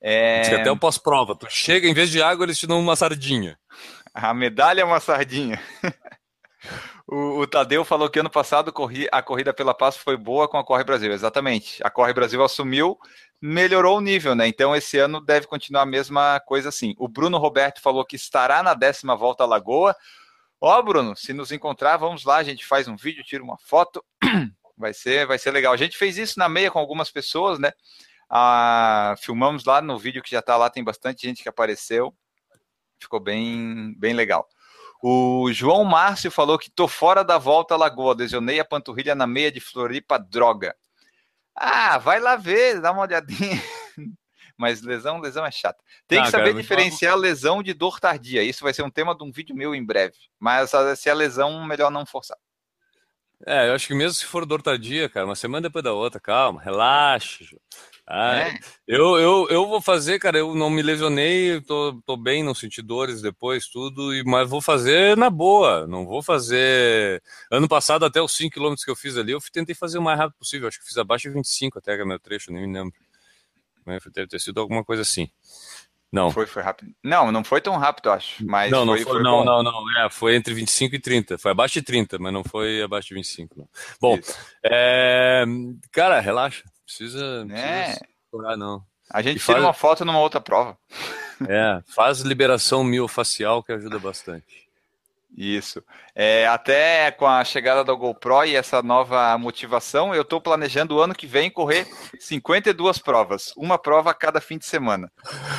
[0.00, 0.54] É...
[0.54, 1.34] Até o pós-prova.
[1.34, 3.58] Tu chega, em vez de água, eles te dão uma sardinha.
[4.14, 5.60] A medalha é uma sardinha.
[7.04, 10.56] o, o, Tadeu falou que ano passado corri, a corrida pela paz foi boa com
[10.56, 11.12] a Corre Brasil.
[11.12, 11.82] Exatamente.
[11.82, 12.96] A Corre Brasil assumiu,
[13.42, 14.46] melhorou o nível, né?
[14.46, 16.94] Então esse ano deve continuar a mesma coisa assim.
[16.96, 19.96] O Bruno Roberto falou que estará na décima volta à Lagoa.
[20.60, 24.02] Ó, Bruno, se nos encontrar, vamos lá, a gente faz um vídeo, tira uma foto.
[24.76, 25.72] Vai ser, vai ser legal.
[25.72, 27.70] A gente fez isso na meia com algumas pessoas, né?
[28.28, 32.12] Ah, filmamos lá no vídeo que já está lá, tem bastante gente que apareceu.
[33.04, 34.48] Ficou bem, bem legal.
[35.02, 39.26] O João Márcio falou que tô fora da volta à Lagoa, lesionei a panturrilha na
[39.26, 40.74] meia de Floripa, droga.
[41.54, 43.62] Ah, vai lá ver, dá uma olhadinha.
[44.56, 45.82] Mas lesão, lesão é chata.
[46.06, 48.42] Tem que saber cara, diferenciar lesão de dor tardia.
[48.42, 50.16] Isso vai ser um tema de um vídeo meu em breve.
[50.38, 52.38] Mas se é lesão, melhor não forçar.
[53.46, 56.20] É, eu acho que mesmo se for dor tardia, cara, uma semana depois da outra,
[56.20, 57.44] calma, relaxa.
[58.06, 58.58] Ah, é.
[58.86, 62.82] eu, eu, eu vou fazer, cara, eu não me lesionei, tô, tô bem, não senti
[62.82, 67.22] dores depois, tudo, mas vou fazer na boa, não vou fazer...
[67.50, 70.18] Ano passado, até os 5 km que eu fiz ali, eu tentei fazer o mais
[70.18, 72.74] rápido possível, acho que fiz abaixo de 25 até que é meu trecho, nem me
[72.74, 72.94] lembro.
[73.86, 75.30] Mas deve ter sido alguma coisa assim.
[76.14, 76.30] Não.
[76.30, 76.92] Foi, foi rápido.
[77.02, 78.46] Não, não foi tão rápido, acho.
[78.46, 81.38] Mas não, não foi, foi não, não, não, é, foi entre 25 e 30.
[81.38, 83.58] Foi abaixo de 30, mas não foi abaixo de 25.
[83.58, 83.68] Não.
[84.00, 84.16] Bom,
[84.62, 85.44] é,
[85.90, 86.62] cara, relaxa.
[86.84, 87.98] Precisa, é.
[88.30, 88.84] precisa não.
[89.10, 89.64] A gente e tira faz...
[89.64, 90.76] uma foto numa outra prova.
[91.48, 94.68] É, faz liberação miofacial que ajuda bastante.
[95.36, 95.82] Isso.
[96.14, 101.00] É, até com a chegada da GoPro e essa nova motivação, eu estou planejando o
[101.00, 101.88] ano que vem correr
[102.20, 105.10] 52 provas, uma prova a cada fim de semana.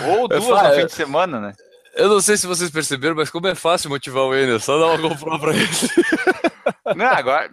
[0.08, 1.54] Ou duas falo, no fim de semana, né?
[1.94, 4.88] Eu não sei se vocês perceberam, mas como é fácil motivar o Enel, só dar
[4.88, 5.68] uma GoPro para ele.
[6.96, 7.52] Não, agora,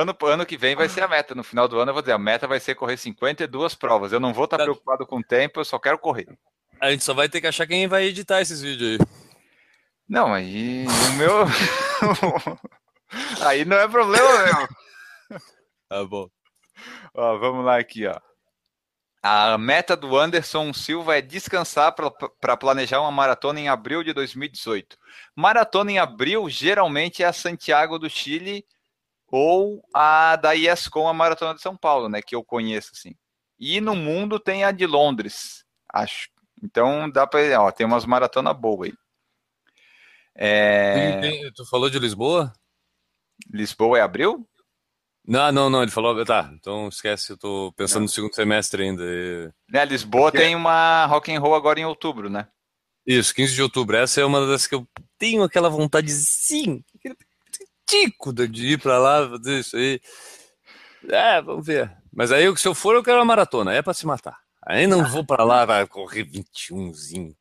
[0.00, 1.34] ano, ano que vem vai ser a meta.
[1.34, 4.12] No final do ano eu vou dizer, a meta vai ser correr 52 provas.
[4.12, 6.28] Eu não vou estar tá preocupado com o tempo, eu só quero correr.
[6.80, 9.06] A gente só vai ter que achar quem vai editar esses vídeos aí.
[10.08, 11.44] Não, aí o meu.
[13.46, 14.68] aí não é problema meu.
[15.88, 16.28] Tá bom.
[17.14, 18.27] Ó, vamos lá aqui, ó.
[19.22, 24.96] A meta do Anderson Silva é descansar para planejar uma maratona em abril de 2018.
[25.34, 28.64] Maratona em abril geralmente é a Santiago do Chile
[29.26, 32.22] ou a da IESCOM, a Maratona de São Paulo, né?
[32.22, 33.14] Que eu conheço, assim.
[33.58, 36.30] E no mundo tem a de Londres, acho.
[36.62, 38.94] Então dá para, ó, tem umas maratonas boas aí.
[40.34, 41.50] É...
[41.54, 42.52] Tu falou de Lisboa?
[43.52, 44.48] Lisboa é abril?
[45.28, 48.02] Não, não, não, ele falou, tá, então esquece, eu tô pensando não.
[48.04, 49.04] no segundo semestre ainda.
[49.74, 50.38] É, Lisboa Porque...
[50.38, 52.48] tem uma rock and roll agora em outubro, né?
[53.06, 53.94] Isso, 15 de outubro.
[53.94, 54.88] Essa é uma das que eu
[55.18, 57.14] tenho aquela vontade, sim, aquele
[57.86, 60.00] tico de ir para lá, fazer isso aí.
[61.10, 61.94] É, vamos ver.
[62.10, 64.38] Mas aí, se eu for, eu quero uma maratona, é para se matar.
[64.66, 67.34] Aí não vou para lá, vai correr 21zinho.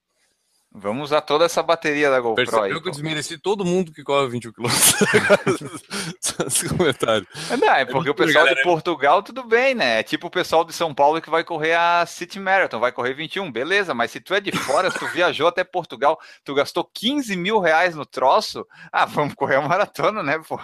[0.79, 2.81] Vamos usar toda essa bateria da GoPro Percebeu aí.
[2.81, 4.67] que eu desmereci todo mundo que corre 21 km.
[6.77, 7.27] comentário.
[7.59, 8.55] Não, é porque é o pessoal galera...
[8.55, 9.99] de Portugal, tudo bem, né?
[9.99, 13.13] É tipo o pessoal de São Paulo que vai correr a City Marathon, vai correr
[13.13, 16.87] 21, beleza, mas se tu é de fora, se tu viajou até Portugal, tu gastou
[16.93, 20.59] 15 mil reais no troço, ah, vamos correr a maratona, né, pô?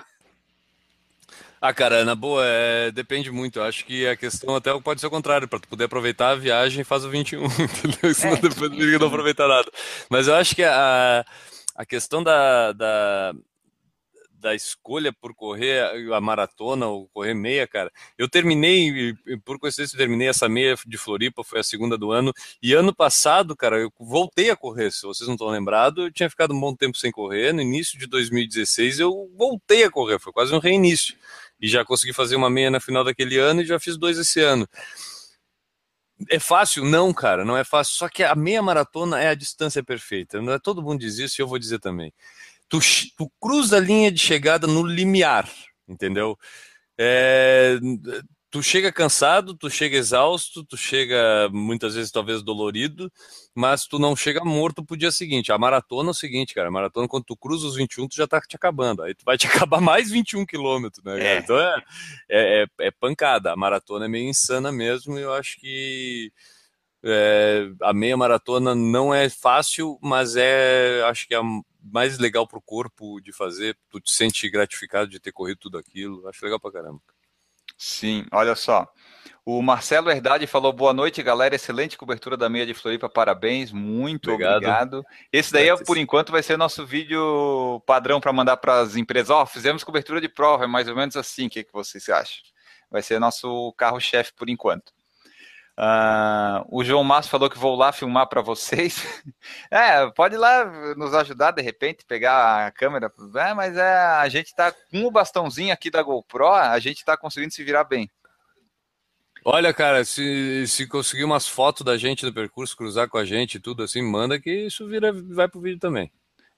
[1.66, 3.58] Ah, cara, na boa, é, depende muito.
[3.58, 6.36] Eu acho que a questão até pode ser o contrário, para tu poder aproveitar a
[6.36, 8.14] viagem, faz o 21, entendeu?
[8.14, 9.72] Senão é, depois não aproveita nada.
[10.10, 11.26] Mas eu acho que a,
[11.74, 13.34] a questão da, da,
[14.30, 20.00] da escolha por correr a maratona ou correr meia, cara, eu terminei, por coincidência, eu
[20.00, 23.90] terminei essa meia de Floripa, foi a segunda do ano, e ano passado, cara, eu
[23.98, 27.10] voltei a correr, se vocês não estão lembrados, eu tinha ficado um bom tempo sem
[27.10, 31.16] correr, no início de 2016 eu voltei a correr, foi quase um reinício
[31.64, 34.42] e já consegui fazer uma meia na final daquele ano e já fiz dois esse
[34.42, 34.68] ano.
[36.30, 36.84] É fácil?
[36.84, 37.96] Não, cara, não é fácil.
[37.96, 40.42] Só que a meia maratona é a distância perfeita.
[40.42, 42.14] Não é todo mundo diz isso e eu vou dizer também.
[42.68, 42.80] Tu,
[43.18, 45.50] tu cruza a linha de chegada no limiar,
[45.88, 46.38] entendeu?
[46.98, 47.80] É,
[48.54, 53.12] tu chega cansado, tu chega exausto, tu chega muitas vezes talvez dolorido,
[53.56, 55.52] mas tu não chega morto pro dia seguinte.
[55.52, 58.28] A maratona é o seguinte, cara, a maratona quando tu cruza os 21, tu já
[58.28, 59.02] tá te acabando.
[59.02, 61.20] Aí tu vai te acabar mais 21 quilômetros, né?
[61.20, 61.40] É.
[61.40, 61.84] Então é,
[62.30, 63.52] é, é, é, pancada.
[63.52, 66.32] A maratona é meio insana mesmo e eu acho que
[67.04, 71.42] é, a meia maratona não é fácil, mas é, acho que é
[71.82, 73.76] mais legal pro corpo de fazer.
[73.90, 76.28] Tu te sente gratificado de ter corrido tudo aquilo.
[76.28, 77.02] Acho legal pra caramba.
[77.86, 78.88] Sim, olha só.
[79.46, 81.54] O Marcelo Herdade falou boa noite, galera.
[81.54, 84.56] Excelente cobertura da meia de Floripa, parabéns, muito obrigado.
[84.56, 85.06] obrigado.
[85.34, 89.30] Esse daí, é, por enquanto, vai ser nosso vídeo padrão para mandar para as empresas.
[89.30, 91.48] Ó, oh, fizemos cobertura de prova, é mais ou menos assim.
[91.48, 92.42] O que, que vocês acham?
[92.90, 94.94] Vai ser nosso carro-chefe por enquanto.
[95.76, 99.04] Uh, o João Márcio falou que vou lá filmar para vocês.
[99.72, 100.66] é, pode ir lá
[100.96, 103.12] nos ajudar de repente, pegar a câmera.
[103.36, 107.18] É, mas é, a gente está com o bastãozinho aqui da GoPro, a gente está
[107.18, 108.10] conseguindo se virar bem.
[109.46, 113.60] Olha, cara, se, se conseguir umas fotos da gente do percurso, cruzar com a gente
[113.60, 116.10] tudo assim, manda que isso vira, vai pro vídeo também.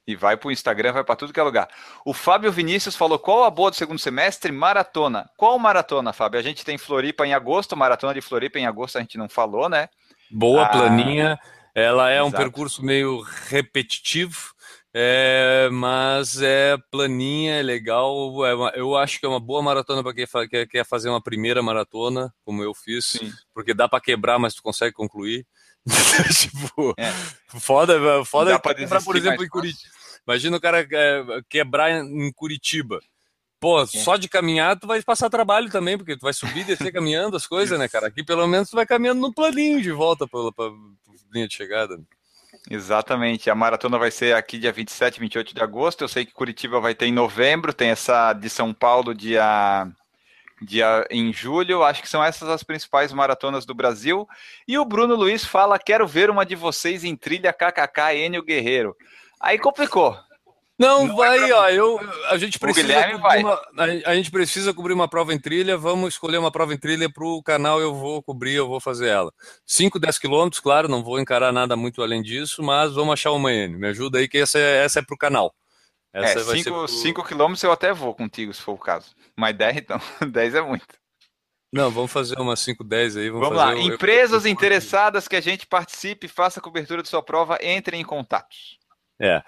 [0.08, 1.68] E vai para o Instagram, vai para tudo que é lugar.
[2.06, 4.51] O Fábio Vinícius falou: qual a boa do segundo semestre?
[4.51, 5.30] Maratona.
[5.36, 6.39] Qual maratona, Fábio?
[6.39, 9.68] A gente tem Floripa em agosto, maratona de Floripa em agosto, a gente não falou,
[9.68, 9.89] né?
[10.30, 11.39] Boa, ah, planinha.
[11.74, 12.28] Ela é exato.
[12.28, 14.53] um percurso meio repetitivo,
[14.93, 18.45] é, mas é planinha, é legal.
[18.45, 21.62] É uma, eu acho que é uma boa maratona para quem quer, fazer uma primeira
[21.62, 23.30] maratona, como eu fiz, Sim.
[23.53, 25.45] porque dá para quebrar, mas tu consegue concluir.
[26.34, 27.12] tipo, é.
[27.60, 29.94] foda, foda quebrar, por exemplo, em Curitiba.
[30.28, 33.00] Imagina o cara é, quebrar em Curitiba.
[33.60, 33.86] Pô, é.
[33.86, 37.38] só de caminhar tu vai passar trabalho também, porque tu vai subir e descer caminhando
[37.38, 38.08] as coisas, né, cara?
[38.08, 40.72] Aqui pelo menos tu vai caminhando no planinho de volta para a
[41.34, 42.00] linha de chegada.
[42.70, 43.50] Exatamente.
[43.50, 46.04] A maratona vai ser aqui dia 27, 28 de agosto.
[46.04, 49.88] Eu sei que Curitiba vai ter em novembro, tem essa de São Paulo dia
[50.62, 51.84] dia em julho.
[51.84, 54.28] Acho que são essas as principais maratonas do Brasil.
[54.68, 58.95] E o Bruno Luiz fala: quero ver uma de vocês em trilha KKK Enio Guerreiro.
[59.39, 60.18] Aí complicou.
[60.78, 61.99] Não, não vai, é ó, eu,
[62.30, 63.41] a gente precisa vai.
[63.41, 66.78] Uma, a, a, gente precisa cobrir uma prova em trilha, vamos escolher uma prova em
[66.78, 69.32] trilha para o canal, eu vou cobrir, eu vou fazer ela.
[69.66, 73.53] 5, 10 quilômetros, claro, não vou encarar nada muito além disso, mas vamos achar uma
[73.53, 73.78] N.
[73.78, 75.56] Me ajuda aí que essa é, essa é para o canal.
[76.16, 77.24] Essa é, 5 pro...
[77.26, 79.13] quilômetros eu até vou contigo, se for o caso.
[79.36, 79.99] Mas 10, então,
[80.32, 80.88] 10 é muito.
[81.74, 83.30] Não, vamos fazer umas 5, 10 aí.
[83.30, 83.76] Vamos, vamos lá.
[83.76, 88.55] Empresas interessadas que a gente participe, faça a cobertura de sua prova, entrem em contato.
[89.20, 89.43] É.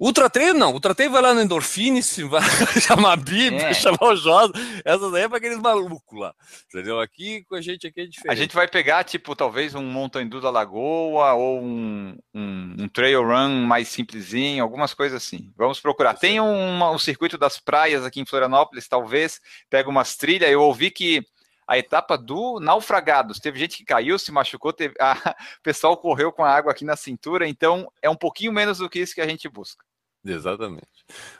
[0.00, 2.40] Ultra Treino não, Ultra Treino vai lá no Endorfines, vai
[2.80, 3.74] chamar a Bíblia, é.
[3.74, 4.52] chamar o Josa,
[4.84, 6.32] essas aí é para aqueles malucos lá,
[6.66, 7.00] entendeu?
[7.00, 8.32] Aqui com a gente aqui é diferente.
[8.32, 13.24] A gente vai pegar, tipo, talvez um Dew da Lagoa ou um, um, um, Trail
[13.24, 15.52] Run mais simplesinho, algumas coisas assim.
[15.56, 16.14] Vamos procurar.
[16.14, 20.92] Tem um, um circuito das praias aqui em Florianópolis, talvez, pega umas trilhas, eu ouvi
[20.92, 21.24] que
[21.68, 23.38] a etapa do Naufragados.
[23.38, 24.94] Teve gente que caiu, se machucou, teve,
[25.58, 28.88] o pessoal correu com a água aqui na cintura, então é um pouquinho menos do
[28.88, 29.87] que isso que a gente busca.
[30.32, 30.86] Exatamente.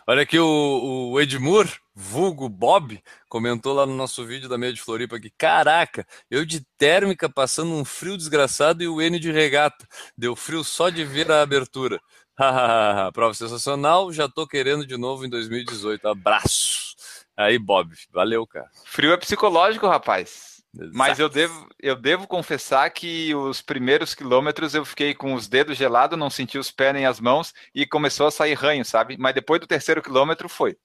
[0.07, 4.81] Olha aqui o, o Edmur, vulgo Bob, comentou lá no nosso vídeo da Meia de
[4.81, 9.87] Floripa que caraca, eu de térmica passando um frio desgraçado e o N de regata.
[10.17, 12.01] Deu frio só de ver a abertura.
[13.13, 16.07] Prova sensacional, já tô querendo de novo em 2018.
[16.09, 16.97] Abraço.
[17.37, 18.71] Aí, Bob, valeu, cara.
[18.85, 20.58] Frio é psicológico, rapaz.
[20.93, 25.79] Mas eu devo, eu devo confessar que os primeiros quilômetros eu fiquei com os dedos
[25.79, 29.17] gelados, não senti os pés nem as mãos e começou a sair ranho, sabe?
[29.19, 30.77] Mas depois do terceiro quilômetro foi.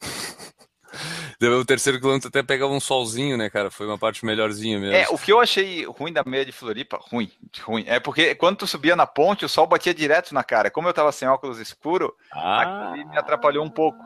[1.40, 3.68] O terceiro quilômetro até pegava um solzinho, né, cara?
[3.68, 4.94] Foi uma parte melhorzinha mesmo.
[4.94, 7.32] É, o que eu achei ruim da meia de Floripa, ruim,
[7.62, 10.70] ruim, é porque quando tu subia na ponte, o sol batia direto na cara.
[10.70, 12.94] Como eu tava sem óculos escuro, ah.
[12.94, 13.98] me atrapalhou um pouco.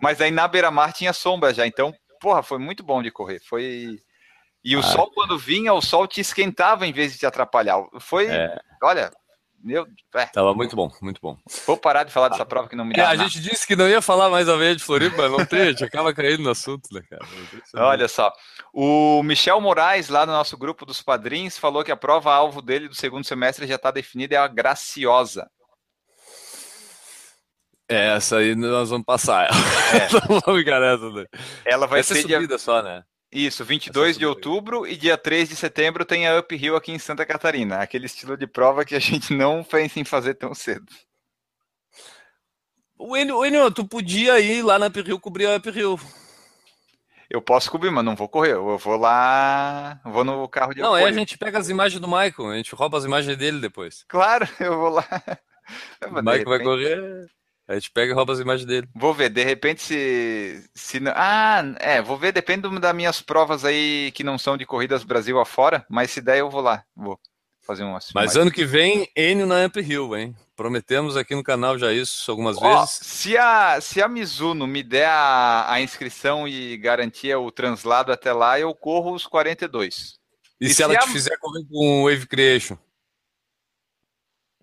[0.00, 3.40] Mas aí na beira-mar tinha sombra já, então, porra, foi muito bom de correr.
[3.40, 3.98] Foi.
[4.64, 4.82] E o ah.
[4.82, 7.76] sol, quando vinha, o sol te esquentava em vez de te atrapalhar.
[8.00, 8.26] Foi.
[8.26, 8.58] É.
[8.82, 9.10] Olha,
[9.64, 10.26] meu, é.
[10.26, 11.38] Tava muito bom, muito bom.
[11.66, 13.02] Vou parar de falar dessa prova que não me dá.
[13.02, 15.46] É, a gente disse que não ia falar mais a vez de Floripa, mas não
[15.46, 17.24] tem, a gente acaba caindo no assunto, né, cara?
[17.86, 18.30] Olha só,
[18.74, 22.94] o Michel Moraes, lá no nosso grupo dos padrinhos, falou que a prova-alvo dele do
[22.94, 25.48] segundo semestre já está definida, é a Graciosa.
[27.88, 29.46] É, essa aí nós vamos passar.
[29.46, 30.12] É.
[30.28, 31.24] não vamos nessa, né?
[31.64, 32.58] Ela vai essa ser subida dia...
[32.58, 33.02] só, né?
[33.34, 37.26] Isso, 22 de outubro e dia 3 de setembro tem a Uphill aqui em Santa
[37.26, 37.78] Catarina.
[37.78, 40.86] Aquele estilo de prova que a gente não pensa em fazer tão cedo.
[42.96, 45.98] O Enio, tu podia ir lá na Uphill cobrir a Uphill.
[47.28, 48.52] Eu posso cobrir, mas não vou correr.
[48.52, 51.06] Eu vou lá, vou no carro de Não, apoio.
[51.06, 54.04] aí a gente pega as imagens do Michael, a gente rouba as imagens dele depois.
[54.06, 55.04] Claro, eu vou lá.
[56.06, 57.26] O Michael vai correr.
[57.66, 58.88] A gente pega e rouba as imagens dele.
[58.94, 60.62] Vou ver, de repente se.
[60.74, 61.12] se não...
[61.14, 65.40] Ah, é, vou ver, depende das minhas provas aí que não são de corridas Brasil
[65.40, 66.84] afora, mas se der eu vou lá.
[66.94, 67.18] Vou
[67.66, 67.96] fazer um.
[68.14, 70.36] Mas ano que vem, Enio na Amp Hill, hein?
[70.54, 73.00] Prometemos aqui no canal já isso algumas Ó, vezes.
[73.02, 78.32] Se a, se a Mizuno me der a, a inscrição e garantia o translado até
[78.32, 80.14] lá, eu corro os 42.
[80.60, 80.98] E, e se, se ela a...
[80.98, 82.76] te fizer correr com Wave Creation?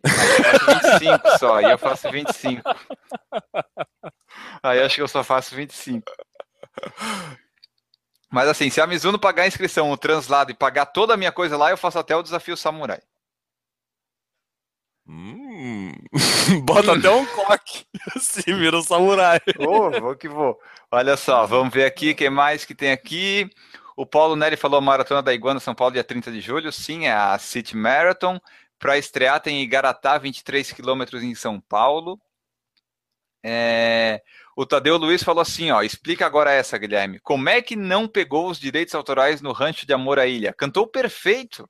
[0.04, 2.62] Aí eu faço 25 só, aí eu faço 25.
[4.64, 6.12] Aí acho que eu só faço 25.
[8.30, 11.32] Mas assim, se a Mizuno pagar a inscrição, o translado e pagar toda a minha
[11.32, 13.02] coisa lá, eu faço até o desafio samurai.
[15.08, 15.91] Hum,
[16.64, 17.86] bota até um coque.
[18.20, 19.39] Se vira o samurai.
[19.60, 20.58] Oh, vou que vou.
[20.89, 23.49] Olha só, vamos ver aqui quem mais que tem aqui.
[23.97, 26.72] O Paulo Neri falou Maratona da Iguana São Paulo, dia 30 de julho.
[26.72, 28.39] Sim, é a City Marathon.
[28.82, 32.20] Para estrear tem Igaratá, 23 quilômetros em São Paulo.
[33.46, 34.24] É...
[34.56, 37.20] O Tadeu Luiz falou assim, ó, explica agora essa, Guilherme.
[37.20, 40.52] Como é que não pegou os direitos autorais no Rancho de Amor à Ilha?
[40.52, 41.70] Cantou perfeito.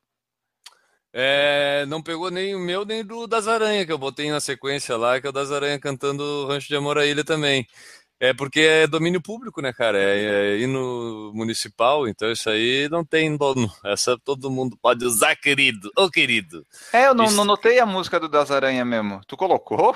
[1.14, 4.95] É, não pegou nem o meu, nem do das Aranha, que eu botei na sequência
[4.95, 7.68] lá, que é o das Aranha cantando Rancho de Amor à Ilha também.
[8.24, 9.97] É porque é domínio público, né, cara?
[9.97, 13.67] É, é hino municipal, então isso aí não tem dono.
[13.84, 15.91] Essa todo mundo pode usar, querido.
[15.97, 16.63] Ô, querido.
[16.93, 17.36] É, eu não, isso...
[17.36, 19.22] não notei a música do Das Aranha mesmo.
[19.26, 19.95] Tu colocou?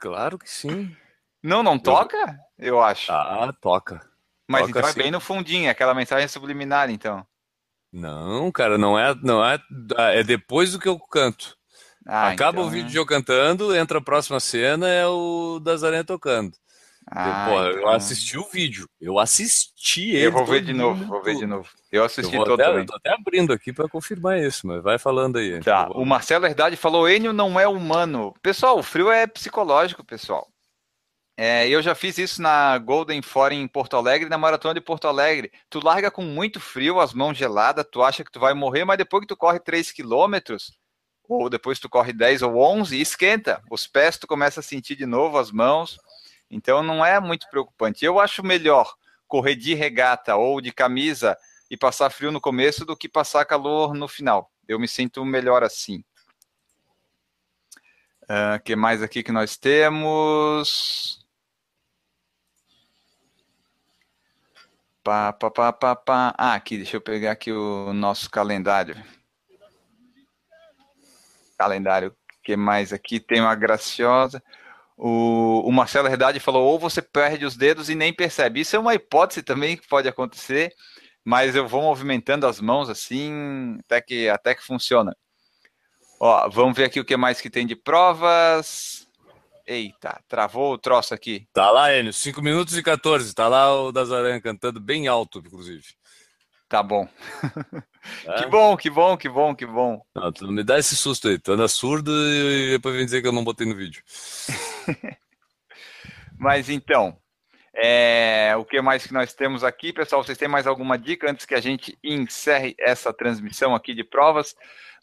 [0.00, 0.96] Claro que sim.
[1.42, 2.40] Não, não toca?
[2.58, 3.12] Eu, acho.
[3.12, 4.00] Ah, toca.
[4.48, 7.26] Mas toca então é bem no fundinho, aquela mensagem subliminar, então.
[7.92, 9.58] Não, cara, não é, não é,
[10.18, 11.58] é depois do que eu canto.
[12.06, 12.68] Ah, Acaba então...
[12.68, 16.52] o vídeo de eu cantando, entra a próxima cena, é o das Aranha tocando.
[17.06, 17.80] Ah, Porra, então...
[17.80, 18.88] eu assisti o vídeo.
[19.00, 20.26] Eu assisti ele.
[20.26, 21.68] Eu vou ver de novo, vou ver de novo.
[21.92, 22.78] Eu assisti eu todo até.
[22.78, 25.60] Eu tô até abrindo aqui para confirmar isso, mas vai falando aí.
[25.60, 28.34] Tá, o Marcelo Herdade falou: Enio não é humano.
[28.42, 30.48] Pessoal, o frio é psicológico, pessoal.
[31.36, 35.08] É, eu já fiz isso na Golden Forum em Porto Alegre, na Maratona de Porto
[35.08, 35.50] Alegre.
[35.68, 38.98] Tu larga com muito frio, as mãos geladas, tu acha que tu vai morrer, mas
[38.98, 40.72] depois que tu corre 3 quilômetros,
[41.28, 43.62] ou depois tu corre 10 ou 11 e esquenta.
[43.70, 45.98] Os pés tu começa a sentir de novo as mãos.
[46.50, 48.04] Então não é muito preocupante.
[48.04, 48.94] Eu acho melhor
[49.26, 51.36] correr de regata ou de camisa
[51.70, 54.50] e passar frio no começo do que passar calor no final.
[54.68, 56.04] Eu me sinto melhor assim.
[58.22, 61.24] O uh, que mais aqui que nós temos?
[65.02, 66.34] Pá, pá, pá, pá, pá.
[66.38, 68.96] Ah, aqui, deixa eu pegar aqui o nosso calendário
[71.56, 73.18] calendário que mais aqui?
[73.18, 74.42] Tem uma graciosa.
[74.96, 78.60] O, o Marcelo Herdade falou: ou você perde os dedos e nem percebe.
[78.60, 80.72] Isso é uma hipótese também que pode acontecer,
[81.24, 85.16] mas eu vou movimentando as mãos assim até que, até que funciona.
[86.20, 89.08] Ó, vamos ver aqui o que mais que tem de provas.
[89.66, 91.48] Eita, travou o troço aqui.
[91.52, 93.34] Tá lá, Enio, 5 minutos e 14.
[93.34, 95.84] Tá lá o das Aranha cantando bem alto, inclusive.
[96.68, 97.08] Tá bom.
[98.26, 98.42] É?
[98.42, 100.04] Que bom, que bom, que bom, que bom.
[100.14, 101.38] Não, tu me dá esse susto aí.
[101.38, 104.02] Tu anda surdo e depois vem dizer que eu não botei no vídeo.
[106.38, 107.16] Mas então,
[107.74, 110.22] é, o que mais que nós temos aqui, pessoal?
[110.22, 114.54] Vocês têm mais alguma dica antes que a gente encerre essa transmissão aqui de provas?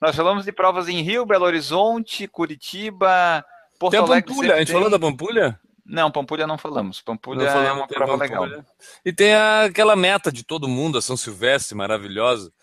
[0.01, 3.45] Nós falamos de provas em Rio, Belo Horizonte, Curitiba,
[3.77, 4.29] Porto tem a Alegre.
[4.29, 4.55] Pampulha.
[4.55, 4.75] A gente tem...
[4.75, 5.59] falou da Pampulha?
[5.85, 7.01] Não, Pampulha não falamos.
[7.01, 8.39] Pampulha não falamos, é uma prova Pampulha.
[8.39, 8.65] legal.
[9.03, 12.53] E tem aquela meta de todo mundo, a São Silvestre, maravilhosa.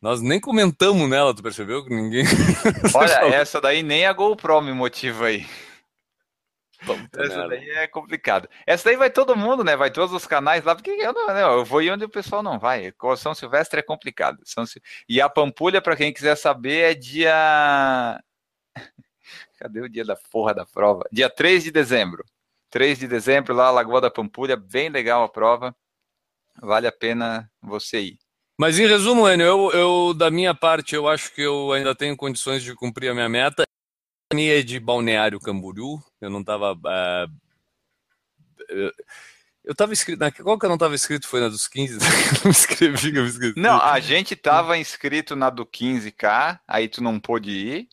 [0.00, 2.24] Nós nem comentamos nela, tu percebeu que ninguém.
[2.94, 5.46] Olha, essa daí nem a GoPro me motiva aí.
[7.18, 8.48] essa daí é complicado.
[8.66, 9.74] Essa daí vai todo mundo, né?
[9.74, 11.42] Vai todos os canais lá, porque eu não, né?
[11.42, 12.92] eu vou ir onde o pessoal não vai.
[13.16, 14.38] São Silvestre é complicado.
[14.44, 14.64] São...
[15.08, 18.22] E a Pampulha, para quem quiser saber, é dia.
[19.58, 21.08] Cadê o dia da porra da prova?
[21.10, 22.22] Dia 3 de dezembro.
[22.70, 25.74] 3 de dezembro, lá, Lagoa da Pampulha, bem legal a prova.
[26.60, 28.25] Vale a pena você ir.
[28.58, 32.16] Mas em resumo, Enio, eu, eu, da minha parte, eu acho que eu ainda tenho
[32.16, 33.64] condições de cumprir a minha meta.
[34.32, 36.02] A minha é de Balneário Camboriú.
[36.20, 36.72] Eu não estava.
[36.72, 37.30] Uh,
[38.70, 38.92] eh,
[39.62, 40.18] eu estava inscrito.
[40.18, 41.28] Na, qual que eu não estava inscrito?
[41.28, 41.98] Foi na dos 15?
[42.44, 43.52] não escrevi, eu me.
[43.56, 47.88] Não, a gente estava inscrito na do 15K, aí tu não pôde ir.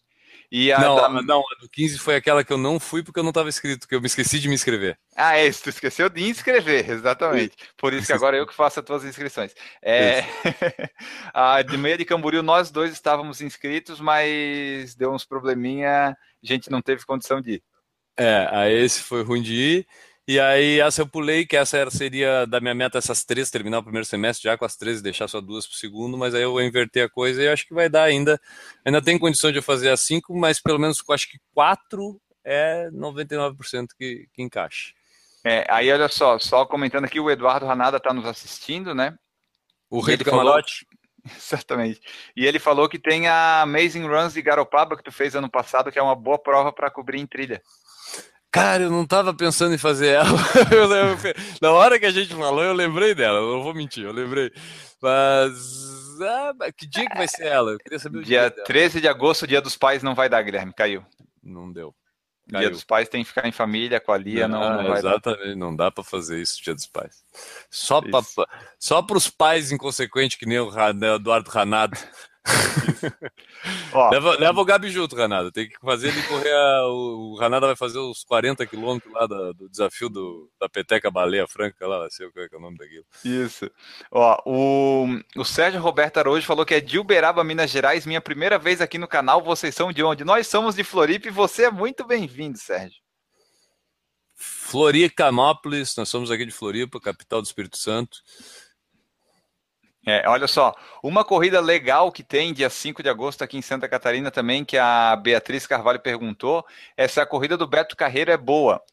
[0.56, 1.10] E a não, da...
[1.24, 3.88] não, a do 15 foi aquela que eu não fui porque eu não estava inscrito,
[3.88, 4.96] que eu me esqueci de me inscrever.
[5.16, 7.56] Ah, é isso, tu esqueceu de inscrever, exatamente.
[7.76, 9.52] Por isso que agora eu que faço as tuas inscrições.
[9.82, 10.22] É...
[11.34, 16.70] a de meia de Camboriú, nós dois estávamos inscritos, mas deu uns probleminha, a gente
[16.70, 17.64] não teve condição de ir.
[18.16, 19.88] É, aí esse foi ruim de ir.
[20.26, 23.84] E aí, essa eu pulei, que essa seria da minha meta, essas três, terminar o
[23.84, 26.44] primeiro semestre já com as três e deixar só duas para o segundo, mas aí
[26.44, 28.40] eu vou inverter a coisa e acho que vai dar ainda.
[28.86, 32.90] Ainda tem condição de eu fazer as cinco, mas pelo menos acho que quatro é
[32.92, 34.94] 99% que, que encaixe.
[35.44, 39.18] É, aí olha só, só comentando aqui, o Eduardo Ranada está nos assistindo, né?
[39.90, 40.86] O rei do camarote.
[40.86, 41.04] Falou...
[41.38, 42.02] Exatamente.
[42.36, 45.92] E ele falou que tem a Amazing Runs de Garopaba que tu fez ano passado,
[45.92, 47.62] que é uma boa prova para cobrir em trilha.
[48.54, 50.28] Cara, eu não tava pensando em fazer ela.
[50.72, 50.88] Eu,
[51.60, 53.40] na hora que a gente falou, eu lembrei dela.
[53.40, 54.52] Eu não vou mentir, eu lembrei.
[55.02, 56.22] Mas.
[56.22, 57.72] Ah, que dia que vai ser ela?
[57.72, 58.52] Eu queria saber o dia.
[58.52, 60.72] Dia 13 de agosto, dia dos pais, não vai dar, Guilherme.
[60.72, 61.04] Caiu.
[61.42, 61.96] Não deu.
[62.48, 62.62] Caiu.
[62.62, 65.00] Dia dos pais tem que ficar em família com a Lia, não, não, não vai
[65.00, 65.56] Exatamente, dar.
[65.56, 67.24] não dá para fazer isso dia dos pais.
[67.72, 68.22] Só para
[68.78, 70.70] só os pais inconsequentes que nem o
[71.16, 71.50] Eduardo
[73.94, 75.52] Ranado leva, leva, o Gabi junto, Ranada.
[75.52, 76.52] Tem que fazer ele correr.
[76.52, 80.68] A, o, o Ranada vai fazer os 40 quilômetros lá da, do desafio do, da
[80.68, 83.06] Peteca Baleia Franca, lá, sei o que é, o nome daquilo.
[83.24, 83.70] Isso.
[84.12, 88.06] Ó, o, o Sérgio Roberto Araújo falou que é de Uberaba, Minas Gerais.
[88.06, 89.42] Minha primeira vez aqui no canal.
[89.42, 90.24] Vocês são de onde?
[90.24, 93.02] Nós somos de Floripa e você é muito bem-vindo, Sérgio.
[94.36, 98.18] Floricanópolis, nós somos aqui de Floripa, capital do Espírito Santo.
[100.06, 103.88] É, olha só, uma corrida legal que tem dia 5 de agosto aqui em Santa
[103.88, 106.66] Catarina também, que a Beatriz Carvalho perguntou,
[106.98, 108.84] é corrida do Beto Carreiro é boa.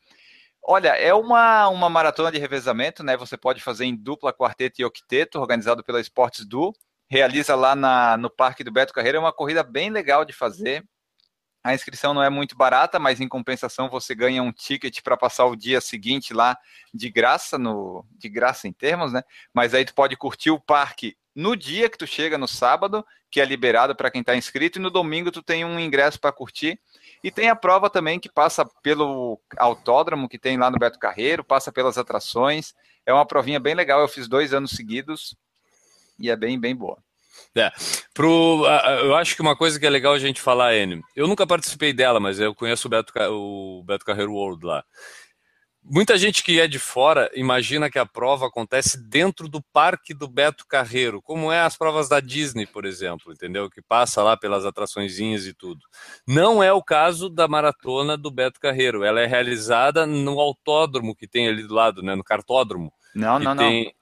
[0.62, 3.16] Olha, é uma, uma maratona de revezamento, né?
[3.16, 6.72] Você pode fazer em dupla, quarteto e octeto, organizado pela Esportes Du.
[7.08, 9.16] Realiza lá na, no Parque do Beto Carreiro.
[9.16, 10.84] É uma corrida bem legal de fazer.
[11.62, 15.44] A inscrição não é muito barata, mas em compensação você ganha um ticket para passar
[15.44, 16.56] o dia seguinte lá
[16.92, 19.22] de graça, no, de graça em termos, né?
[19.52, 23.40] Mas aí tu pode curtir o parque no dia que tu chega no sábado, que
[23.40, 26.80] é liberado para quem está inscrito, e no domingo tu tem um ingresso para curtir.
[27.22, 31.44] E tem a prova também que passa pelo autódromo que tem lá no Beto Carreiro,
[31.44, 32.74] passa pelas atrações.
[33.04, 34.00] É uma provinha bem legal.
[34.00, 35.36] Eu fiz dois anos seguidos
[36.18, 36.98] e é bem, bem boa.
[37.56, 37.70] É.
[38.14, 38.64] Pro,
[39.02, 41.92] eu acho que uma coisa que é legal a gente falar, Enio, eu nunca participei
[41.92, 44.84] dela, mas eu conheço o Beto, o Beto Carreiro World lá.
[45.82, 50.28] Muita gente que é de fora imagina que a prova acontece dentro do parque do
[50.28, 53.68] Beto Carreiro, como é as provas da Disney, por exemplo, entendeu?
[53.70, 55.80] Que passa lá pelas atraçõezinhas e tudo.
[56.26, 59.02] Não é o caso da maratona do Beto Carreiro.
[59.02, 62.14] Ela é realizada no autódromo que tem ali do lado, né?
[62.14, 62.92] No cartódromo.
[63.14, 63.86] Não, não, tem...
[63.86, 63.92] não.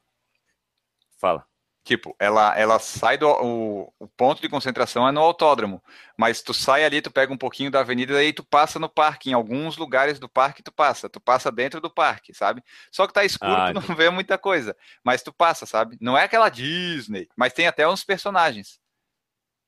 [1.16, 1.47] Fala.
[1.88, 3.26] Tipo, ela, ela sai do.
[3.26, 5.82] O, o, ponto de concentração é no autódromo.
[6.18, 8.90] Mas tu sai ali, tu pega um pouquinho da avenida e aí tu passa no
[8.90, 9.30] parque.
[9.30, 11.08] Em alguns lugares do parque tu passa.
[11.08, 12.62] Tu passa dentro do parque, sabe?
[12.92, 14.76] Só que tá escuro, ah, tu não vê muita coisa.
[15.02, 15.96] Mas tu passa, sabe?
[15.98, 18.78] Não é aquela Disney, mas tem até uns personagens.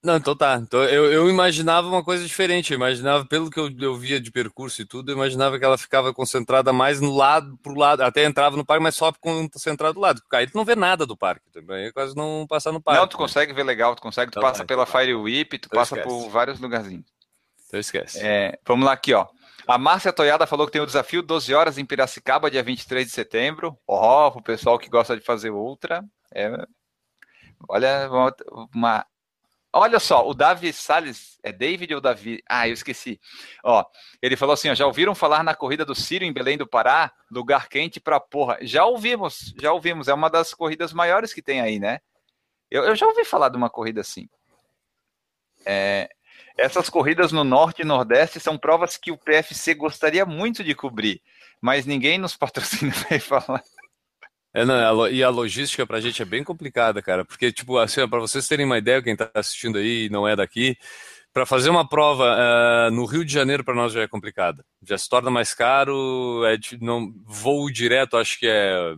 [0.02, 0.56] Não, então tá.
[0.56, 2.72] Então, eu, eu imaginava uma coisa diferente.
[2.72, 5.76] Eu imaginava, pelo que eu, eu via de percurso e tudo, eu imaginava que ela
[5.76, 10.00] ficava concentrada mais no lado, pro lado, até entrava no parque, mas só concentrada do
[10.00, 10.22] lado.
[10.22, 12.98] Porque aí tu não vê nada do parque também, é quase não passar no parque.
[12.98, 13.18] Não, tu né?
[13.18, 15.96] consegue ver legal, tu consegue, tu então, passa tá, pela Fire Whip, tu então passa
[15.96, 16.08] esquece.
[16.08, 17.04] por vários lugarzinhos.
[17.66, 18.18] Então esquece.
[18.22, 19.26] É, vamos lá aqui, ó.
[19.66, 23.12] A Márcia Toyada falou que tem o desafio 12 horas em Piracicaba, dia 23 de
[23.12, 23.78] setembro.
[23.86, 26.02] Ó, oh, pro pessoal que gosta de fazer ultra.
[26.34, 26.50] É,
[27.68, 28.34] olha, uma,
[28.74, 29.06] uma
[29.72, 32.42] Olha só, o Davi Salles, é David ou Davi?
[32.48, 33.20] Ah, eu esqueci.
[33.62, 33.84] Ó,
[34.20, 37.12] ele falou assim: ó, já ouviram falar na corrida do Círio em Belém do Pará?
[37.30, 38.58] Lugar quente pra porra.
[38.62, 40.08] Já ouvimos, já ouvimos.
[40.08, 42.00] É uma das corridas maiores que tem aí, né?
[42.70, 44.28] Eu, eu já ouvi falar de uma corrida assim.
[45.64, 46.08] É,
[46.56, 51.22] Essas corridas no Norte e Nordeste são provas que o PFC gostaria muito de cobrir,
[51.60, 53.62] mas ninguém nos patrocina para falar.
[54.52, 58.06] É, não, e a logística para a gente é bem complicada, cara, porque, tipo, assim,
[58.08, 60.76] para vocês terem uma ideia, quem está assistindo aí e não é daqui,
[61.32, 64.64] para fazer uma prova uh, no Rio de Janeiro para nós já é complicada.
[64.82, 68.94] Já se torna mais caro, é não voo direto, acho que é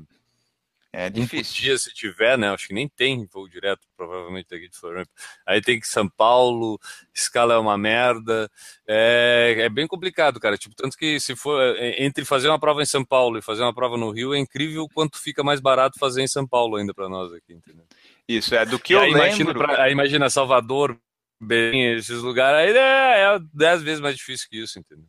[0.93, 1.39] é difícil.
[1.39, 2.51] Um dia se tiver, né?
[2.51, 5.11] Acho que nem tem voo direto, provavelmente daqui de Floripa.
[5.47, 6.79] Aí tem que São Paulo,
[7.15, 8.51] escala é uma merda.
[8.87, 10.59] É, é bem complicado, cara.
[10.59, 13.63] Tipo, tanto que se for é, entre fazer uma prova em São Paulo e fazer
[13.63, 16.93] uma prova no Rio, é incrível quanto fica mais barato fazer em São Paulo ainda
[16.93, 17.87] para nós aqui, entendeu?
[18.29, 19.27] Isso, é do que e eu aí, lembro.
[19.27, 20.99] Imagina, pra, aí imagina Salvador,
[21.41, 25.07] bem esses lugares, aí é, é dez vezes mais difícil que isso, entendeu?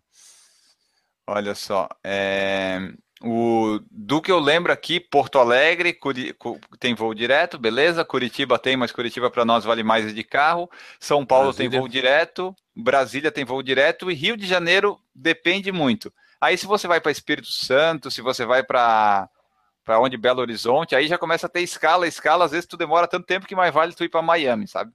[1.28, 2.94] Olha só, é...
[3.26, 6.36] O, do que eu lembro aqui, Porto Alegre Curi,
[6.78, 8.04] tem voo direto, beleza?
[8.04, 10.70] Curitiba tem, mas Curitiba para nós vale mais de carro.
[11.00, 11.70] São Paulo Brasília.
[11.70, 16.14] tem voo direto, Brasília tem voo direto e Rio de Janeiro depende muito.
[16.42, 19.30] Aí se você vai para Espírito Santo, se você vai para
[19.86, 23.08] para onde Belo Horizonte, aí já começa a ter escala, escala, às vezes tu demora
[23.08, 24.94] tanto tempo que mais vale tu ir para Miami, sabe?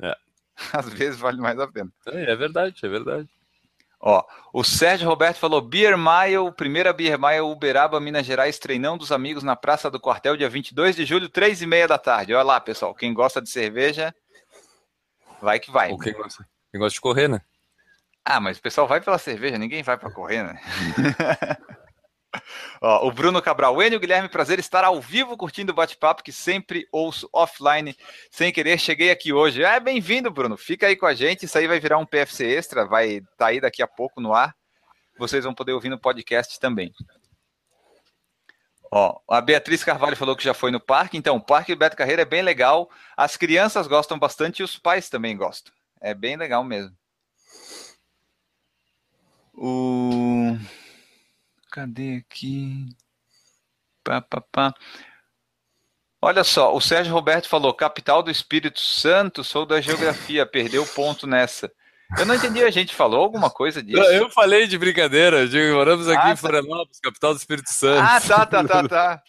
[0.00, 0.14] É.
[0.72, 1.90] Às vezes vale mais a pena.
[2.06, 3.28] É, é verdade, é verdade.
[4.00, 9.10] Ó, o Sérgio Roberto falou: Beer Mile, primeira Beer Mile Uberaba, Minas Gerais, treinão dos
[9.10, 12.32] amigos na Praça do Quartel, dia 22 de julho, 3 e meia da tarde.
[12.32, 14.14] Olha lá, pessoal, quem gosta de cerveja,
[15.42, 15.90] vai que vai.
[15.90, 17.40] Ou quem gosta, quem gosta de correr, né?
[18.24, 20.60] Ah, mas o pessoal vai pela cerveja, ninguém vai para correr, né?
[22.80, 26.86] Ó, o Bruno Cabral, Enio Guilherme, prazer estar ao vivo curtindo o bate-papo que sempre
[26.92, 27.96] ouço offline
[28.30, 28.78] sem querer.
[28.78, 29.64] Cheguei aqui hoje.
[29.64, 30.56] É bem-vindo, Bruno.
[30.56, 31.44] Fica aí com a gente.
[31.44, 34.32] Isso aí vai virar um PFC extra, vai estar tá aí daqui a pouco no
[34.32, 34.54] ar.
[35.18, 36.92] Vocês vão poder ouvir no podcast também.
[38.90, 41.16] Ó, a Beatriz Carvalho falou que já foi no parque.
[41.18, 42.88] Então, o Parque Beto Carreira é bem legal.
[43.16, 45.72] As crianças gostam bastante e os pais também gostam.
[46.00, 46.96] É bem legal mesmo.
[49.52, 50.56] O
[51.70, 52.88] Cadê aqui?
[54.02, 54.74] Pá, pá, pá.
[56.20, 61.26] Olha só, o Sérgio Roberto falou: capital do Espírito Santo, sou da geografia, perdeu ponto
[61.26, 61.70] nessa.
[62.18, 64.00] Eu não entendi, a gente falou alguma coisa disso?
[64.00, 66.36] Eu falei de brincadeira, digo, moramos aqui ah, em tá.
[66.36, 68.00] Florianópolis, capital do Espírito Santo.
[68.00, 69.22] Ah, tá, tá, tá, tá.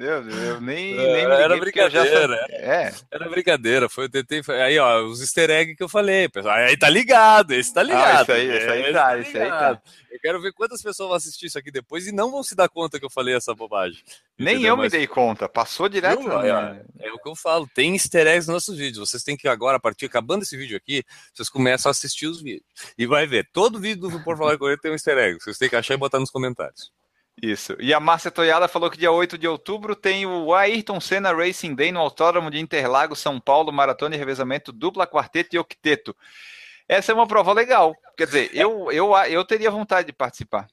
[0.00, 2.46] Eu, eu nem, nem me Era brincadeira.
[2.48, 2.90] É.
[3.10, 3.86] Era brincadeira.
[3.86, 4.40] Foi, eu tentei.
[4.56, 6.26] Aí, ó, os easter eggs que eu falei.
[6.26, 8.18] Pessoal, aí tá ligado, esse tá ligado.
[8.18, 9.82] Ah, isso aí, isso aí, tá, esse aí tá.
[10.10, 12.66] Eu quero ver quantas pessoas vão assistir isso aqui depois e não vão se dar
[12.70, 14.02] conta que eu falei essa bobagem.
[14.38, 14.70] Nem Entendeu?
[14.70, 14.90] eu Mas...
[14.90, 16.22] me dei conta, passou direto.
[16.22, 19.06] Eu, é, é, o que eu falo, tem easter eggs nos nossos vídeos.
[19.06, 22.40] Vocês têm que agora, a partir, acabando esse vídeo aqui, vocês começam a assistir os
[22.40, 22.64] vídeos.
[22.96, 25.38] E vai ver, todo vídeo do Por Falar Correto tem um easter egg.
[25.38, 26.90] Vocês têm que achar e botar nos comentários.
[27.42, 27.74] Isso.
[27.80, 31.74] E a Márcia Toyada falou que dia 8 de outubro tem o Ayrton Senna Racing
[31.74, 36.14] Day no Autódromo de Interlagos, São Paulo, maratona e revezamento dupla, quarteto e octeto.
[36.86, 37.96] Essa é uma prova legal.
[38.16, 40.68] Quer dizer, eu, eu, eu teria vontade de participar.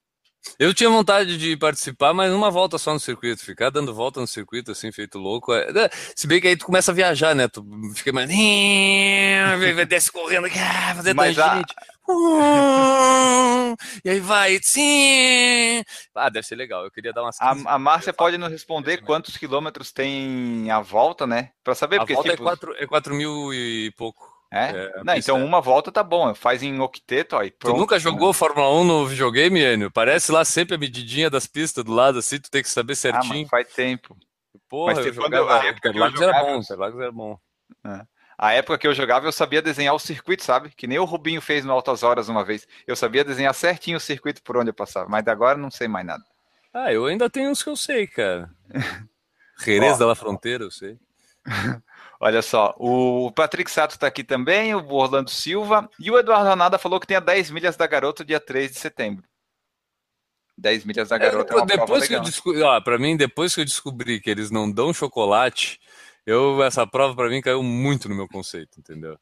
[0.59, 4.27] Eu tinha vontade de participar, mas uma volta só no circuito, ficar dando volta no
[4.27, 5.53] circuito assim, feito louco.
[5.53, 5.71] É...
[5.71, 7.47] Né, se bem que aí tu começa a viajar, né?
[7.47, 7.63] Tu
[7.95, 8.29] fica mais.
[9.87, 10.49] Desce correndo,
[10.95, 11.73] fazer mas tangente.
[11.77, 11.97] A...
[14.03, 15.83] e aí vai, sim.
[16.15, 16.85] Ah, deve ser legal.
[16.85, 17.39] Eu queria dar umas.
[17.41, 21.51] A, a Márcia pode nos responder quantos quilômetros tem a volta, né?
[21.63, 22.43] Para saber, a porque volta tipo...
[22.43, 24.36] é, 4, é 4 mil e pouco.
[24.51, 24.69] É?
[24.69, 25.43] é não, então é...
[25.43, 26.33] uma volta tá bom.
[26.33, 27.51] Faz em octeto, aí.
[27.51, 27.75] Pronto.
[27.75, 29.91] Tu nunca jogou Fórmula 1 no videogame, Enio?
[29.91, 33.45] Parece lá sempre a medidinha das pistas do lado, assim, tu tem que saber certinho.
[33.45, 34.15] Ah, faz tempo.
[34.69, 35.65] Porra, mas eu jogava...
[35.65, 37.39] Eu, Interlagos era bom, Interlagos era bom.
[37.85, 38.01] É.
[38.37, 40.69] A época que eu jogava, eu sabia desenhar o circuito, sabe?
[40.69, 42.67] Que nem o Rubinho fez no Altas Horas uma vez.
[42.85, 46.05] Eu sabia desenhar certinho o circuito por onde eu passava, mas agora não sei mais
[46.05, 46.23] nada.
[46.71, 48.51] Ah, eu ainda tenho uns que eu sei, cara.
[49.65, 50.99] Jerez da La Fronteira, eu sei.
[52.19, 56.79] Olha só, o Patrick Sato está aqui também, o Orlando Silva, e o Eduardo Ranada
[56.79, 59.23] falou que tem a 10 milhas da garota dia 3 de setembro.
[60.57, 63.53] 10 milhas da é, garota é, é depois que eu descobri, ó, para mim, depois
[63.53, 65.79] que eu descobri que eles não dão chocolate,
[66.25, 69.17] eu essa prova para mim caiu muito no meu conceito, entendeu?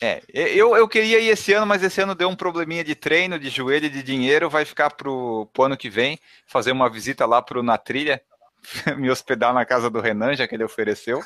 [0.00, 3.38] É, eu, eu queria ir esse ano, mas esse ano deu um probleminha de treino,
[3.38, 4.50] de joelho, de dinheiro.
[4.50, 8.20] Vai ficar pro, pro ano que vem fazer uma visita lá pro Na Trilha,
[8.98, 11.22] me hospedar na casa do Renan, já que ele ofereceu.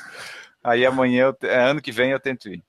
[0.63, 2.63] Aí amanhã, eu, é, ano que vem, eu tento ir.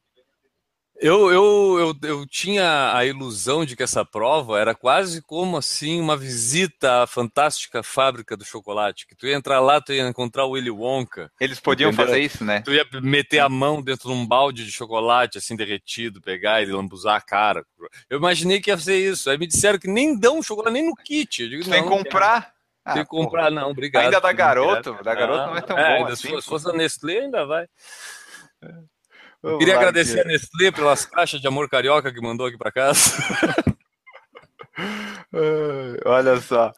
[1.03, 5.99] Eu, eu, eu, eu, tinha a ilusão de que essa prova era quase como assim
[5.99, 9.07] uma visita à fantástica fábrica do chocolate.
[9.07, 11.33] Que tu ia entrar lá, tu ia encontrar o Willy Wonka.
[11.41, 12.07] Eles podiam entendeu?
[12.07, 12.61] fazer isso, né?
[12.61, 16.67] Tu ia meter a mão dentro de um balde de chocolate assim derretido, pegar e
[16.67, 17.65] lambuzar a cara.
[18.11, 19.31] Eu imaginei que ia fazer isso.
[19.31, 21.43] Aí me disseram que nem dão chocolate nem no kit.
[21.43, 22.53] Eu digo, Sem comprar.
[22.85, 23.61] Ah, Tem que comprar, porra.
[23.61, 24.05] não, obrigado.
[24.05, 26.41] Ainda da garoto, da garoto não é tão ah, bom assim.
[26.41, 27.65] Se fosse a Nestlé, ainda vai.
[28.63, 28.69] É.
[29.43, 33.01] Vamos Queria agradecer a Nestlé pelas caixas de amor carioca que mandou aqui para casa.
[36.05, 36.73] Olha só.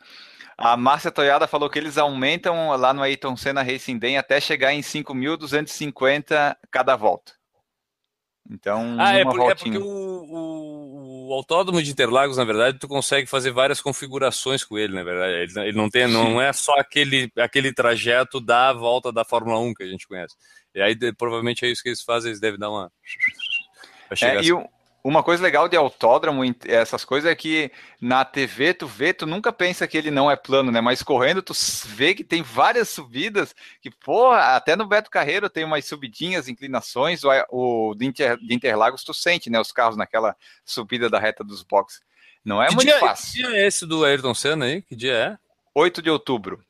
[0.56, 4.72] A Márcia Toyada falou que eles aumentam lá no Ayrton Senna Racing Day até chegar
[4.72, 7.32] em 5.250 cada volta.
[8.50, 12.88] Então, ah, é, porque, é porque o, o, o, autódromo de Interlagos, na verdade, tu
[12.88, 15.32] consegue fazer várias configurações com ele, na verdade.
[15.32, 19.74] Ele, ele não tem, não é só aquele, aquele trajeto da volta da Fórmula 1
[19.74, 20.34] que a gente conhece.
[20.74, 22.90] E aí, de, provavelmente é isso que eles fazem, eles devem dar uma.
[24.20, 24.48] É, assim.
[24.48, 24.68] e, o,
[25.04, 29.52] uma coisa legal de autódromo, essas coisas, é que na TV tu vê, tu nunca
[29.52, 30.80] pensa que ele não é plano, né?
[30.80, 31.52] Mas correndo tu
[31.86, 37.22] vê que tem várias subidas, que, porra, até no Beto Carreiro tem umas subidinhas, inclinações,
[37.24, 39.60] o, o de, Inter, de Interlagos tu sente, né?
[39.60, 42.00] Os carros naquela subida da reta dos boxes.
[42.44, 43.42] Não é que muito dia, fácil.
[43.42, 44.82] Que dia é esse do Ayrton Senna aí?
[44.82, 45.38] Que dia é?
[45.74, 46.62] 8 de outubro.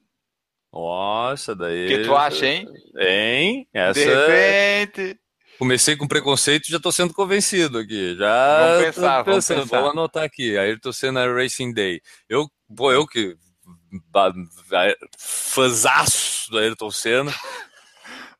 [0.72, 1.84] Nossa, daí.
[1.84, 2.66] O que tu acha, hein?
[2.96, 3.68] Hein?
[3.74, 4.00] Essa...
[4.00, 5.20] De repente.
[5.59, 8.16] Comecei com preconceito e já estou sendo convencido aqui.
[8.16, 10.57] Já vamos pensar, vamos, pensando, vamos anotar aqui.
[10.59, 12.00] Ayrton Senna Racing Day.
[12.28, 13.36] Eu, pô, eu que
[15.18, 17.32] fãzaço do Ayrton Senna.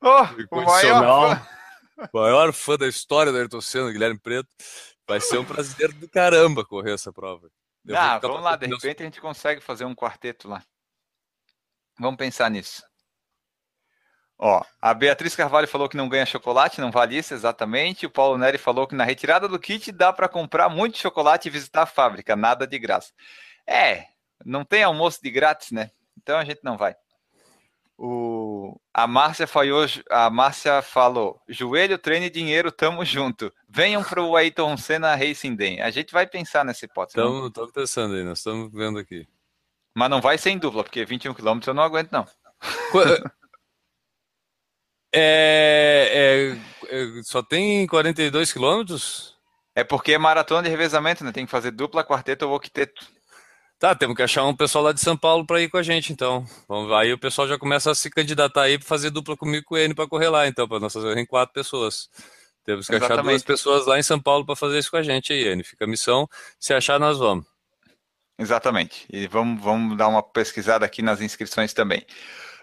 [0.01, 2.09] Oh, o maior fã.
[2.13, 4.49] maior fã da história do Ayrton Senna, Guilherme Preto.
[5.07, 7.49] Vai ser um prazer do caramba correr essa prova.
[7.85, 10.63] Eu ah, vamos lá, de repente a gente consegue fazer um quarteto lá.
[11.99, 12.81] Vamos pensar nisso.
[14.37, 18.05] Ó, a Beatriz Carvalho falou que não ganha chocolate, não vale isso exatamente.
[18.05, 21.51] O Paulo Neri falou que na retirada do kit dá para comprar muito chocolate e
[21.51, 23.13] visitar a fábrica, nada de graça.
[23.65, 24.07] É,
[24.45, 25.91] não tem almoço de grátis, né?
[26.17, 26.95] Então a gente não vai.
[27.97, 33.53] O, a Márcia falou, a Márcia falou: joelho, treino e dinheiro, tamo junto.
[33.69, 35.79] Venham para o Ayrton Senna Racing Day.
[35.79, 37.19] A gente vai pensar nessa hipótese.
[37.19, 39.27] Estamos pensando aí, nós estamos vendo aqui.
[39.95, 42.27] Mas não vai sem dupla, porque 21 km eu não aguento, não.
[45.15, 46.57] É,
[46.89, 49.35] é, é, só tem 42 quilômetros?
[49.75, 51.31] É porque é maratona de revezamento, né?
[51.31, 53.05] Tem que fazer dupla, quarteto ou octeto.
[53.79, 56.13] Tá, temos que achar um pessoal lá de São Paulo para ir com a gente,
[56.13, 56.45] então.
[56.67, 59.75] Vamos, aí o pessoal já começa a se candidatar aí para fazer dupla comigo com
[59.75, 62.09] o N para correr lá, então, para nós fazermos em quatro pessoas.
[62.63, 63.19] Temos que Exatamente.
[63.19, 65.63] achar duas pessoas lá em São Paulo para fazer isso com a gente aí, N.
[65.63, 66.29] Fica a missão.
[66.57, 67.45] Se achar, nós vamos.
[68.39, 69.05] Exatamente.
[69.11, 72.05] E vamos, vamos dar uma pesquisada aqui nas inscrições também.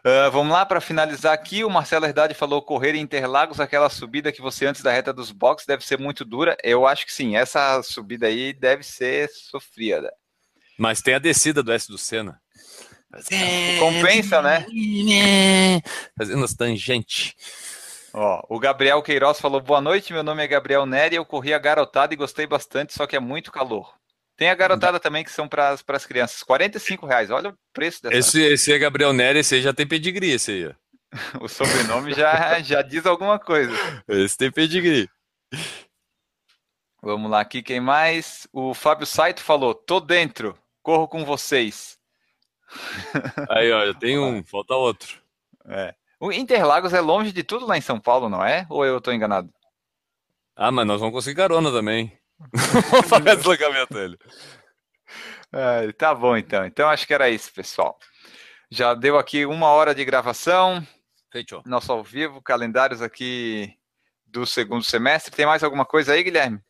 [0.00, 4.32] Uh, vamos lá, para finalizar aqui, o Marcelo Herdade falou correr em Interlagos, aquela subida
[4.32, 6.56] que você antes da reta dos boxes deve ser muito dura.
[6.64, 10.10] Eu acho que sim, essa subida aí deve ser sofrida.
[10.78, 12.40] Mas tem a descida do S do Senna.
[13.78, 14.64] Compensa, né?
[16.16, 17.34] Fazendo as tangentes.
[18.14, 21.58] Ó, o Gabriel Queiroz falou: Boa noite, meu nome é Gabriel Neri, eu corri a
[21.58, 23.99] garotada e gostei bastante, só que é muito calor.
[24.40, 26.42] Tem a garotada também que são para as crianças.
[26.42, 28.16] 45 reais, olha o preço dessa.
[28.16, 30.74] Esse, esse é Gabriel Nery, esse aí já tem pedigree, esse aí.
[31.42, 33.70] o sobrenome já, já diz alguma coisa.
[34.08, 35.10] Esse tem pedigree.
[37.02, 38.48] Vamos lá, aqui quem mais?
[38.50, 41.98] O Fábio Saito falou: tô dentro, corro com vocês.
[43.50, 45.20] Aí, olha, tem um, falta outro.
[45.66, 45.94] É.
[46.18, 48.64] O Interlagos é longe de tudo lá em São Paulo, não é?
[48.70, 49.52] Ou eu estou enganado?
[50.56, 52.18] Ah, mas nós vamos conseguir carona também.
[52.90, 54.18] Vou pagar deslocamento dele.
[55.52, 56.64] É, tá bom, então.
[56.64, 57.98] Então acho que era isso, pessoal.
[58.70, 60.86] Já deu aqui uma hora de gravação.
[61.30, 61.62] Feito.
[61.66, 63.76] Nosso ao vivo, calendários aqui
[64.26, 65.34] do segundo semestre.
[65.34, 66.60] Tem mais alguma coisa aí, Guilherme?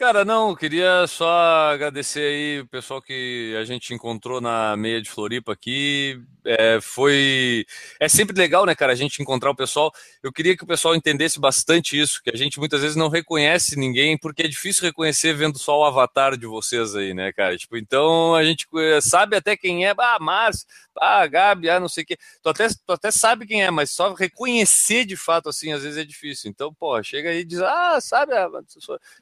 [0.00, 1.30] Cara, não, queria só
[1.74, 6.18] agradecer aí o pessoal que a gente encontrou na meia de Floripa aqui.
[6.42, 7.66] É, foi.
[8.00, 9.92] É sempre legal, né, cara, a gente encontrar o pessoal.
[10.22, 13.76] Eu queria que o pessoal entendesse bastante isso, que a gente muitas vezes não reconhece
[13.78, 17.58] ninguém, porque é difícil reconhecer vendo só o avatar de vocês aí, né, cara?
[17.58, 20.66] Tipo, então a gente eh, sabe até quem é, ah, mas,
[20.98, 22.16] ah, Gabi, ah, não sei o quê.
[22.42, 25.98] Tu até, tu até sabe quem é, mas só reconhecer de fato, assim, às vezes
[25.98, 26.50] é difícil.
[26.50, 28.32] Então, pô, chega aí e diz, ah, sabe,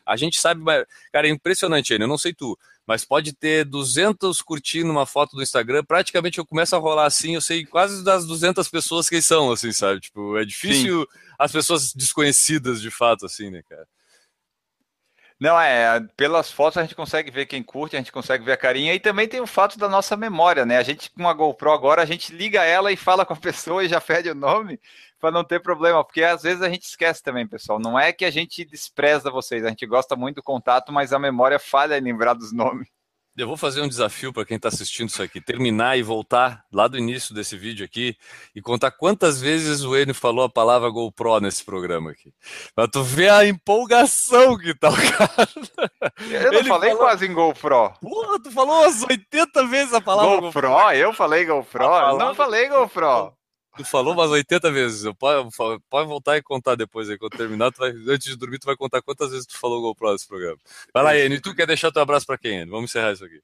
[0.07, 0.68] a gente sabe
[1.13, 2.05] Cara, é impressionante, ele.
[2.05, 5.85] Eu não sei tu, mas pode ter 200 curtindo uma foto do Instagram.
[5.85, 9.73] Praticamente eu começo a rolar assim, eu sei quase das 200 pessoas quem são, assim,
[9.73, 10.01] sabe?
[10.01, 11.19] Tipo, é difícil Sim.
[11.39, 13.87] as pessoas desconhecidas de fato, assim, né, cara?
[15.41, 18.57] Não, é, pelas fotos a gente consegue ver quem curte, a gente consegue ver a
[18.57, 20.79] carinha e também tem o fato da nossa memória, né?
[20.79, 23.85] A gente com a GoPro agora, a gente liga ela e fala com a pessoa
[23.85, 24.81] e já pede o nome
[25.21, 27.79] para não ter problema, porque às vezes a gente esquece também, pessoal.
[27.79, 31.19] Não é que a gente despreza vocês, a gente gosta muito do contato, mas a
[31.19, 32.89] memória falha em lembrar dos nomes.
[33.39, 36.89] Eu vou fazer um desafio para quem está assistindo isso aqui, terminar e voltar lá
[36.89, 38.17] do início desse vídeo aqui
[38.53, 42.33] e contar quantas vezes o Enio falou a palavra GoPro nesse programa aqui.
[42.75, 45.49] Para tu ver a empolgação que tá o cara.
[46.19, 47.05] Eu não Ele falei falou...
[47.05, 47.93] quase em GoPro.
[48.01, 50.69] Porra, tu falou umas 80 vezes a palavra GoPro.
[50.69, 50.93] GoPro.
[50.95, 53.38] Eu falei GoPro, eu não falei GoPro.
[53.79, 55.13] Tu falou umas 80 vezes.
[55.17, 55.49] Pode,
[55.89, 57.17] pode voltar e contar depois aí.
[57.17, 60.27] Quando terminar, vai, antes de dormir, tu vai contar quantas vezes tu falou GoPro nesse
[60.27, 60.59] programa.
[60.93, 61.39] Vai lá, Enio.
[61.39, 62.73] E tu quer deixar teu abraço para quem, Enio?
[62.73, 63.41] Vamos encerrar isso aqui.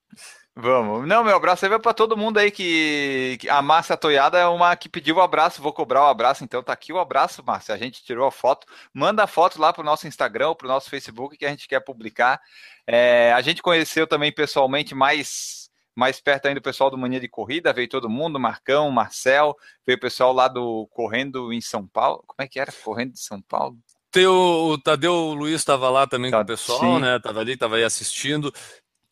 [0.57, 1.07] Vamos.
[1.07, 4.47] Não, meu abraço aí vai para todo mundo aí que, que a Márcia Toiada é
[4.47, 5.63] uma que pediu o um abraço.
[5.63, 7.73] Vou cobrar o um abraço, então tá aqui o abraço, Márcia.
[7.73, 8.67] A gente tirou a foto.
[8.93, 12.41] Manda a foto lá pro nosso Instagram pro nosso Facebook que a gente quer publicar.
[12.85, 15.64] É, a gente conheceu também pessoalmente mais
[15.95, 19.97] mais perto ainda o pessoal do Mania de Corrida, veio todo mundo, Marcão, Marcel, veio
[19.97, 22.25] o pessoal lá do Correndo em São Paulo.
[22.27, 22.73] Como é que era?
[22.73, 23.77] Correndo de São Paulo?
[24.11, 27.01] Tem o, o Tadeu Luiz estava lá também tá, com o pessoal, sim.
[27.01, 27.19] né?
[27.19, 28.53] Tava ali, tava aí assistindo.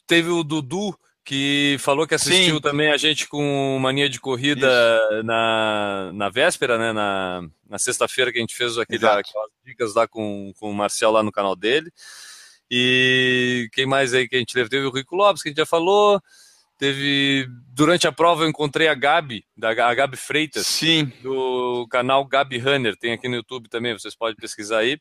[0.06, 2.60] Teve o Dudu, que falou que assistiu Sim.
[2.60, 4.68] também a gente com Mania de Corrida
[5.24, 6.92] na, na véspera, né?
[6.92, 11.12] Na, na sexta-feira que a gente fez aquele, aquelas dicas lá com, com o Marcel
[11.12, 11.92] lá no canal dele.
[12.70, 14.68] E quem mais aí que a gente teve?
[14.68, 16.20] Teve o Rico Lopes, que a gente já falou.
[16.82, 17.46] Teve.
[17.68, 21.12] Durante a prova eu encontrei a Gabi, da a Gabi Freitas, Sim.
[21.22, 24.98] do canal Gabi Runner, tem aqui no YouTube também, vocês podem pesquisar aí.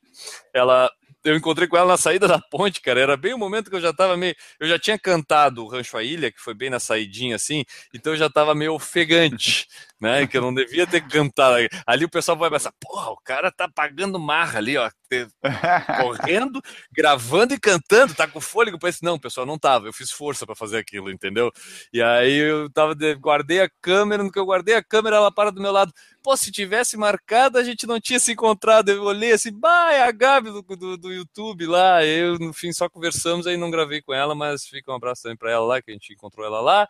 [0.54, 0.92] Ela.
[1.24, 3.00] Eu encontrei com ela na saída da ponte, cara.
[3.00, 4.36] Era bem o momento que eu já tava meio.
[4.60, 8.14] Eu já tinha cantado o Rancho à Ilha, que foi bem na saidinha assim, então
[8.14, 9.68] eu já tava meio ofegante
[10.02, 10.26] né?
[10.26, 11.58] Que eu não devia ter cantado.
[11.86, 14.90] Ali o pessoal vai pensar, porra, o cara tá pagando marra ali, ó,
[16.02, 19.06] correndo, gravando e cantando, tá com fôlego para isso.
[19.06, 19.86] Não, pessoal, não tava.
[19.86, 21.52] Eu fiz força para fazer aquilo, entendeu?
[21.94, 25.52] E aí eu tava, guardei a câmera, no que eu guardei a câmera, ela para
[25.52, 25.94] do meu lado.
[26.24, 28.90] Pô, se tivesse marcado, a gente não tinha se encontrado.
[28.90, 32.04] Eu olhei assim, bah, é a Gabi do, do, do YouTube lá.
[32.04, 35.38] Eu, no fim, só conversamos, aí não gravei com ela, mas fica um abraço também
[35.38, 36.88] para ela lá, que a gente encontrou ela lá.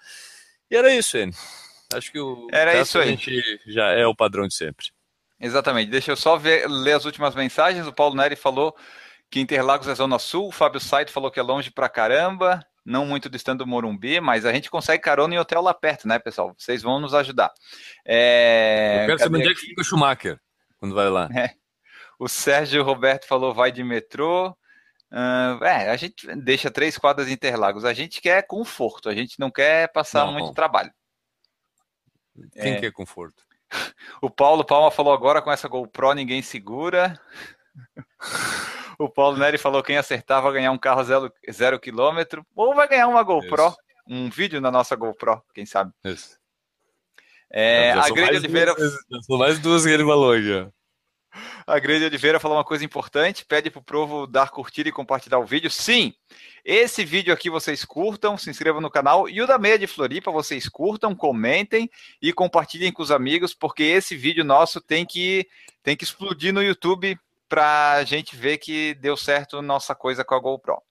[0.70, 1.34] E era isso, N.
[1.94, 3.10] Acho que o Era isso aí.
[3.10, 4.88] a gente já é o padrão de sempre.
[5.40, 5.90] Exatamente.
[5.90, 7.88] Deixa eu só ver, ler as últimas mensagens.
[7.88, 8.76] O Paulo Neri falou
[9.30, 10.48] que Interlagos é Zona Sul.
[10.48, 12.60] O Fábio Saito falou que é longe pra caramba.
[12.86, 16.18] Não muito distante do Morumbi, mas a gente consegue carona em hotel lá perto, né,
[16.18, 16.54] pessoal?
[16.58, 17.52] Vocês vão nos ajudar.
[18.06, 19.04] É...
[19.04, 20.40] Eu quero saber onde é que fica o Schumacher
[20.78, 21.30] quando vai lá.
[21.36, 21.52] É.
[22.20, 24.50] O Sérgio Roberto falou vai de metrô.
[25.12, 27.84] Uh, é, a gente deixa três quadras de Interlagos.
[27.84, 30.92] A gente quer conforto, a gente não quer passar não, muito trabalho.
[32.54, 32.80] Quem é...
[32.80, 33.44] quer conforto?
[34.22, 37.20] O Paulo Palma falou agora com essa GoPro ninguém segura.
[39.00, 42.88] o Paulo Neri falou quem acertar vai ganhar um carro zero, zero quilômetro ou vai
[42.88, 43.78] ganhar uma GoPro, Isso.
[44.08, 45.92] um vídeo na nossa GoPro, quem sabe.
[46.04, 46.40] Isso.
[47.50, 48.74] É, a Grande Oliveira.
[48.76, 50.72] Duas, são mais duas que ele falou aqui.
[51.66, 55.40] A Grande Oliveira falou uma coisa importante: pede para o Provo dar curtir e compartilhar
[55.40, 55.70] o vídeo.
[55.70, 56.14] Sim,
[56.64, 59.30] esse vídeo aqui vocês curtam, se inscrevam no canal.
[59.30, 61.90] E o da Meia de Floripa vocês curtam, comentem
[62.22, 65.48] e compartilhem com os amigos, porque esse vídeo nosso tem que,
[65.84, 70.36] tem que explodir no YouTube para a gente ver que deu certo nossa coisa com
[70.36, 70.82] a GoPro.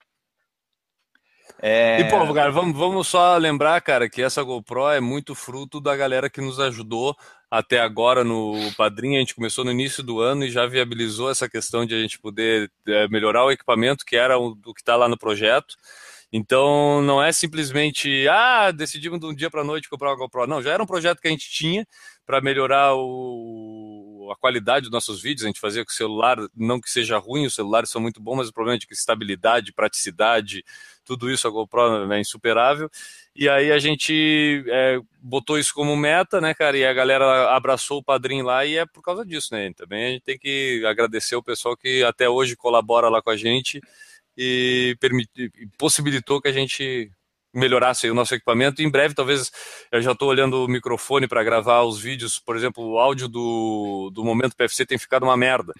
[1.62, 2.00] É...
[2.00, 5.94] E, pô, cara, vamos, vamos só lembrar, cara, que essa GoPro é muito fruto da
[5.94, 7.14] galera que nos ajudou
[7.50, 9.16] até agora no Padrinho.
[9.16, 12.18] A gente começou no início do ano e já viabilizou essa questão de a gente
[12.18, 15.76] poder é, melhorar o equipamento, que era o que está lá no projeto.
[16.32, 20.46] Então, não é simplesmente, ah, decidimos de um dia para a noite comprar uma GoPro.
[20.46, 21.84] Não, já era um projeto que a gente tinha
[22.24, 23.00] para melhorar o,
[24.30, 25.44] a qualidade dos nossos vídeos.
[25.44, 28.36] A gente fazia com o celular, não que seja ruim, os celulares são muito bons,
[28.36, 30.64] mas o problema é de estabilidade, praticidade,
[31.04, 32.90] tudo isso a GoPro é insuperável.
[33.34, 36.76] E aí a gente é, botou isso como meta, né, cara?
[36.76, 39.72] E a galera abraçou o padrinho lá e é por causa disso, né?
[39.74, 43.36] Também a gente tem que agradecer o pessoal que até hoje colabora lá com a
[43.36, 43.80] gente
[44.36, 47.10] e, permiti, possibilitou que a gente
[47.52, 48.82] melhorasse o nosso equipamento.
[48.82, 49.50] Em breve, talvez,
[49.90, 52.38] eu já estou olhando o microfone para gravar os vídeos.
[52.38, 55.72] Por exemplo, o áudio do, do Momento PFC tem ficado uma merda.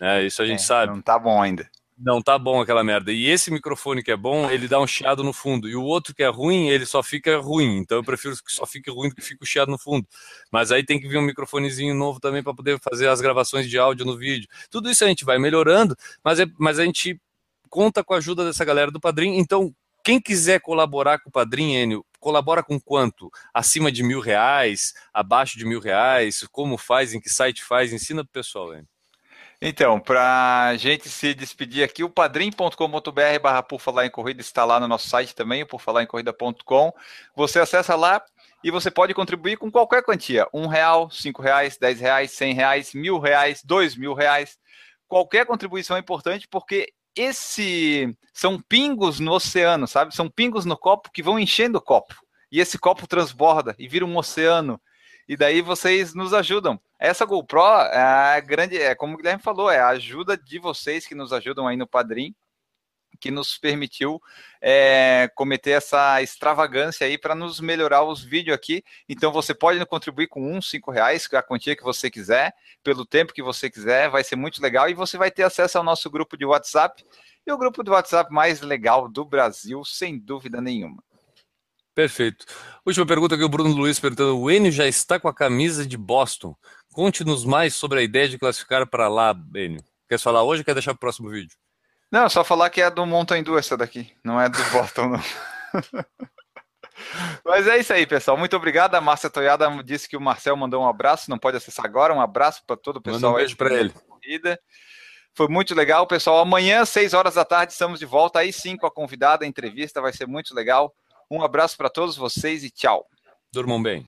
[0.00, 0.26] Né?
[0.26, 0.92] Isso a gente é, sabe.
[0.92, 1.68] Não tá bom ainda.
[1.98, 3.10] Não tá bom aquela merda.
[3.10, 5.66] E esse microfone que é bom, ele dá um chiado no fundo.
[5.66, 7.78] E o outro que é ruim, ele só fica ruim.
[7.78, 10.06] Então eu prefiro que só fique ruim do que fique o chiado no fundo.
[10.52, 13.78] Mas aí tem que vir um microfonezinho novo também para poder fazer as gravações de
[13.78, 14.46] áudio no vídeo.
[14.70, 17.18] Tudo isso a gente vai melhorando, mas, é, mas a gente
[17.70, 19.38] conta com a ajuda dessa galera do Padrim.
[19.38, 19.74] Então,
[20.06, 23.28] quem quiser colaborar com o Padrim, Enio, colabora com quanto?
[23.52, 24.94] Acima de mil reais?
[25.12, 26.46] Abaixo de mil reais?
[26.52, 27.12] Como faz?
[27.12, 27.92] Em que site faz?
[27.92, 28.86] Ensina pro pessoal, Enio.
[29.60, 34.64] Então, para a gente se despedir aqui, o padrim.com.br barra por falar em corrida está
[34.64, 36.92] lá no nosso site também, por falar em corrida.com.
[37.34, 38.22] Você acessa lá
[38.62, 42.94] e você pode contribuir com qualquer quantia, um real, cinco reais, dez reais, cem reais,
[42.94, 44.56] mil reais, dois mil reais.
[45.08, 50.14] Qualquer contribuição é importante porque esse são pingos no oceano, sabe?
[50.14, 52.14] São pingos no copo que vão enchendo o copo.
[52.52, 54.80] E esse copo transborda e vira um oceano.
[55.28, 56.80] E daí vocês nos ajudam.
[56.98, 57.60] Essa GoPro
[57.90, 61.66] é grande, é como o Guilherme falou, é a ajuda de vocês que nos ajudam
[61.66, 62.34] aí no Padrim.
[63.16, 64.20] Que nos permitiu
[64.60, 68.82] é, cometer essa extravagância aí para nos melhorar os vídeos aqui.
[69.08, 73.32] Então você pode contribuir com um, cinco reais, a quantia que você quiser, pelo tempo
[73.32, 76.36] que você quiser, vai ser muito legal e você vai ter acesso ao nosso grupo
[76.36, 77.04] de WhatsApp
[77.46, 81.02] e o grupo de WhatsApp mais legal do Brasil, sem dúvida nenhuma.
[81.94, 82.44] Perfeito.
[82.84, 85.96] Última pergunta aqui, o Bruno Luiz perguntando: o Enio já está com a camisa de
[85.96, 86.54] Boston.
[86.92, 89.82] Conte-nos mais sobre a ideia de classificar para lá, Enio.
[90.06, 91.56] Quer falar hoje ou quer deixar para o próximo vídeo?
[92.10, 95.20] Não, só falar que é do Mountain Dew essa daqui, não é do Boston, não.
[97.44, 98.36] Mas é isso aí, pessoal.
[98.36, 98.94] Muito obrigado.
[98.94, 102.14] A Márcia Toiada disse que o Marcel mandou um abraço, não pode acessar agora.
[102.14, 103.32] Um abraço para todo o pessoal.
[103.32, 103.90] Manda um beijo para ele.
[103.90, 104.58] Corrida.
[105.34, 106.38] Foi muito legal, pessoal.
[106.38, 108.38] Amanhã, 6 horas da tarde, estamos de volta.
[108.38, 110.94] Aí sim, com a convidada, a entrevista vai ser muito legal.
[111.30, 113.06] Um abraço para todos vocês e tchau.
[113.52, 114.06] Durmam bem.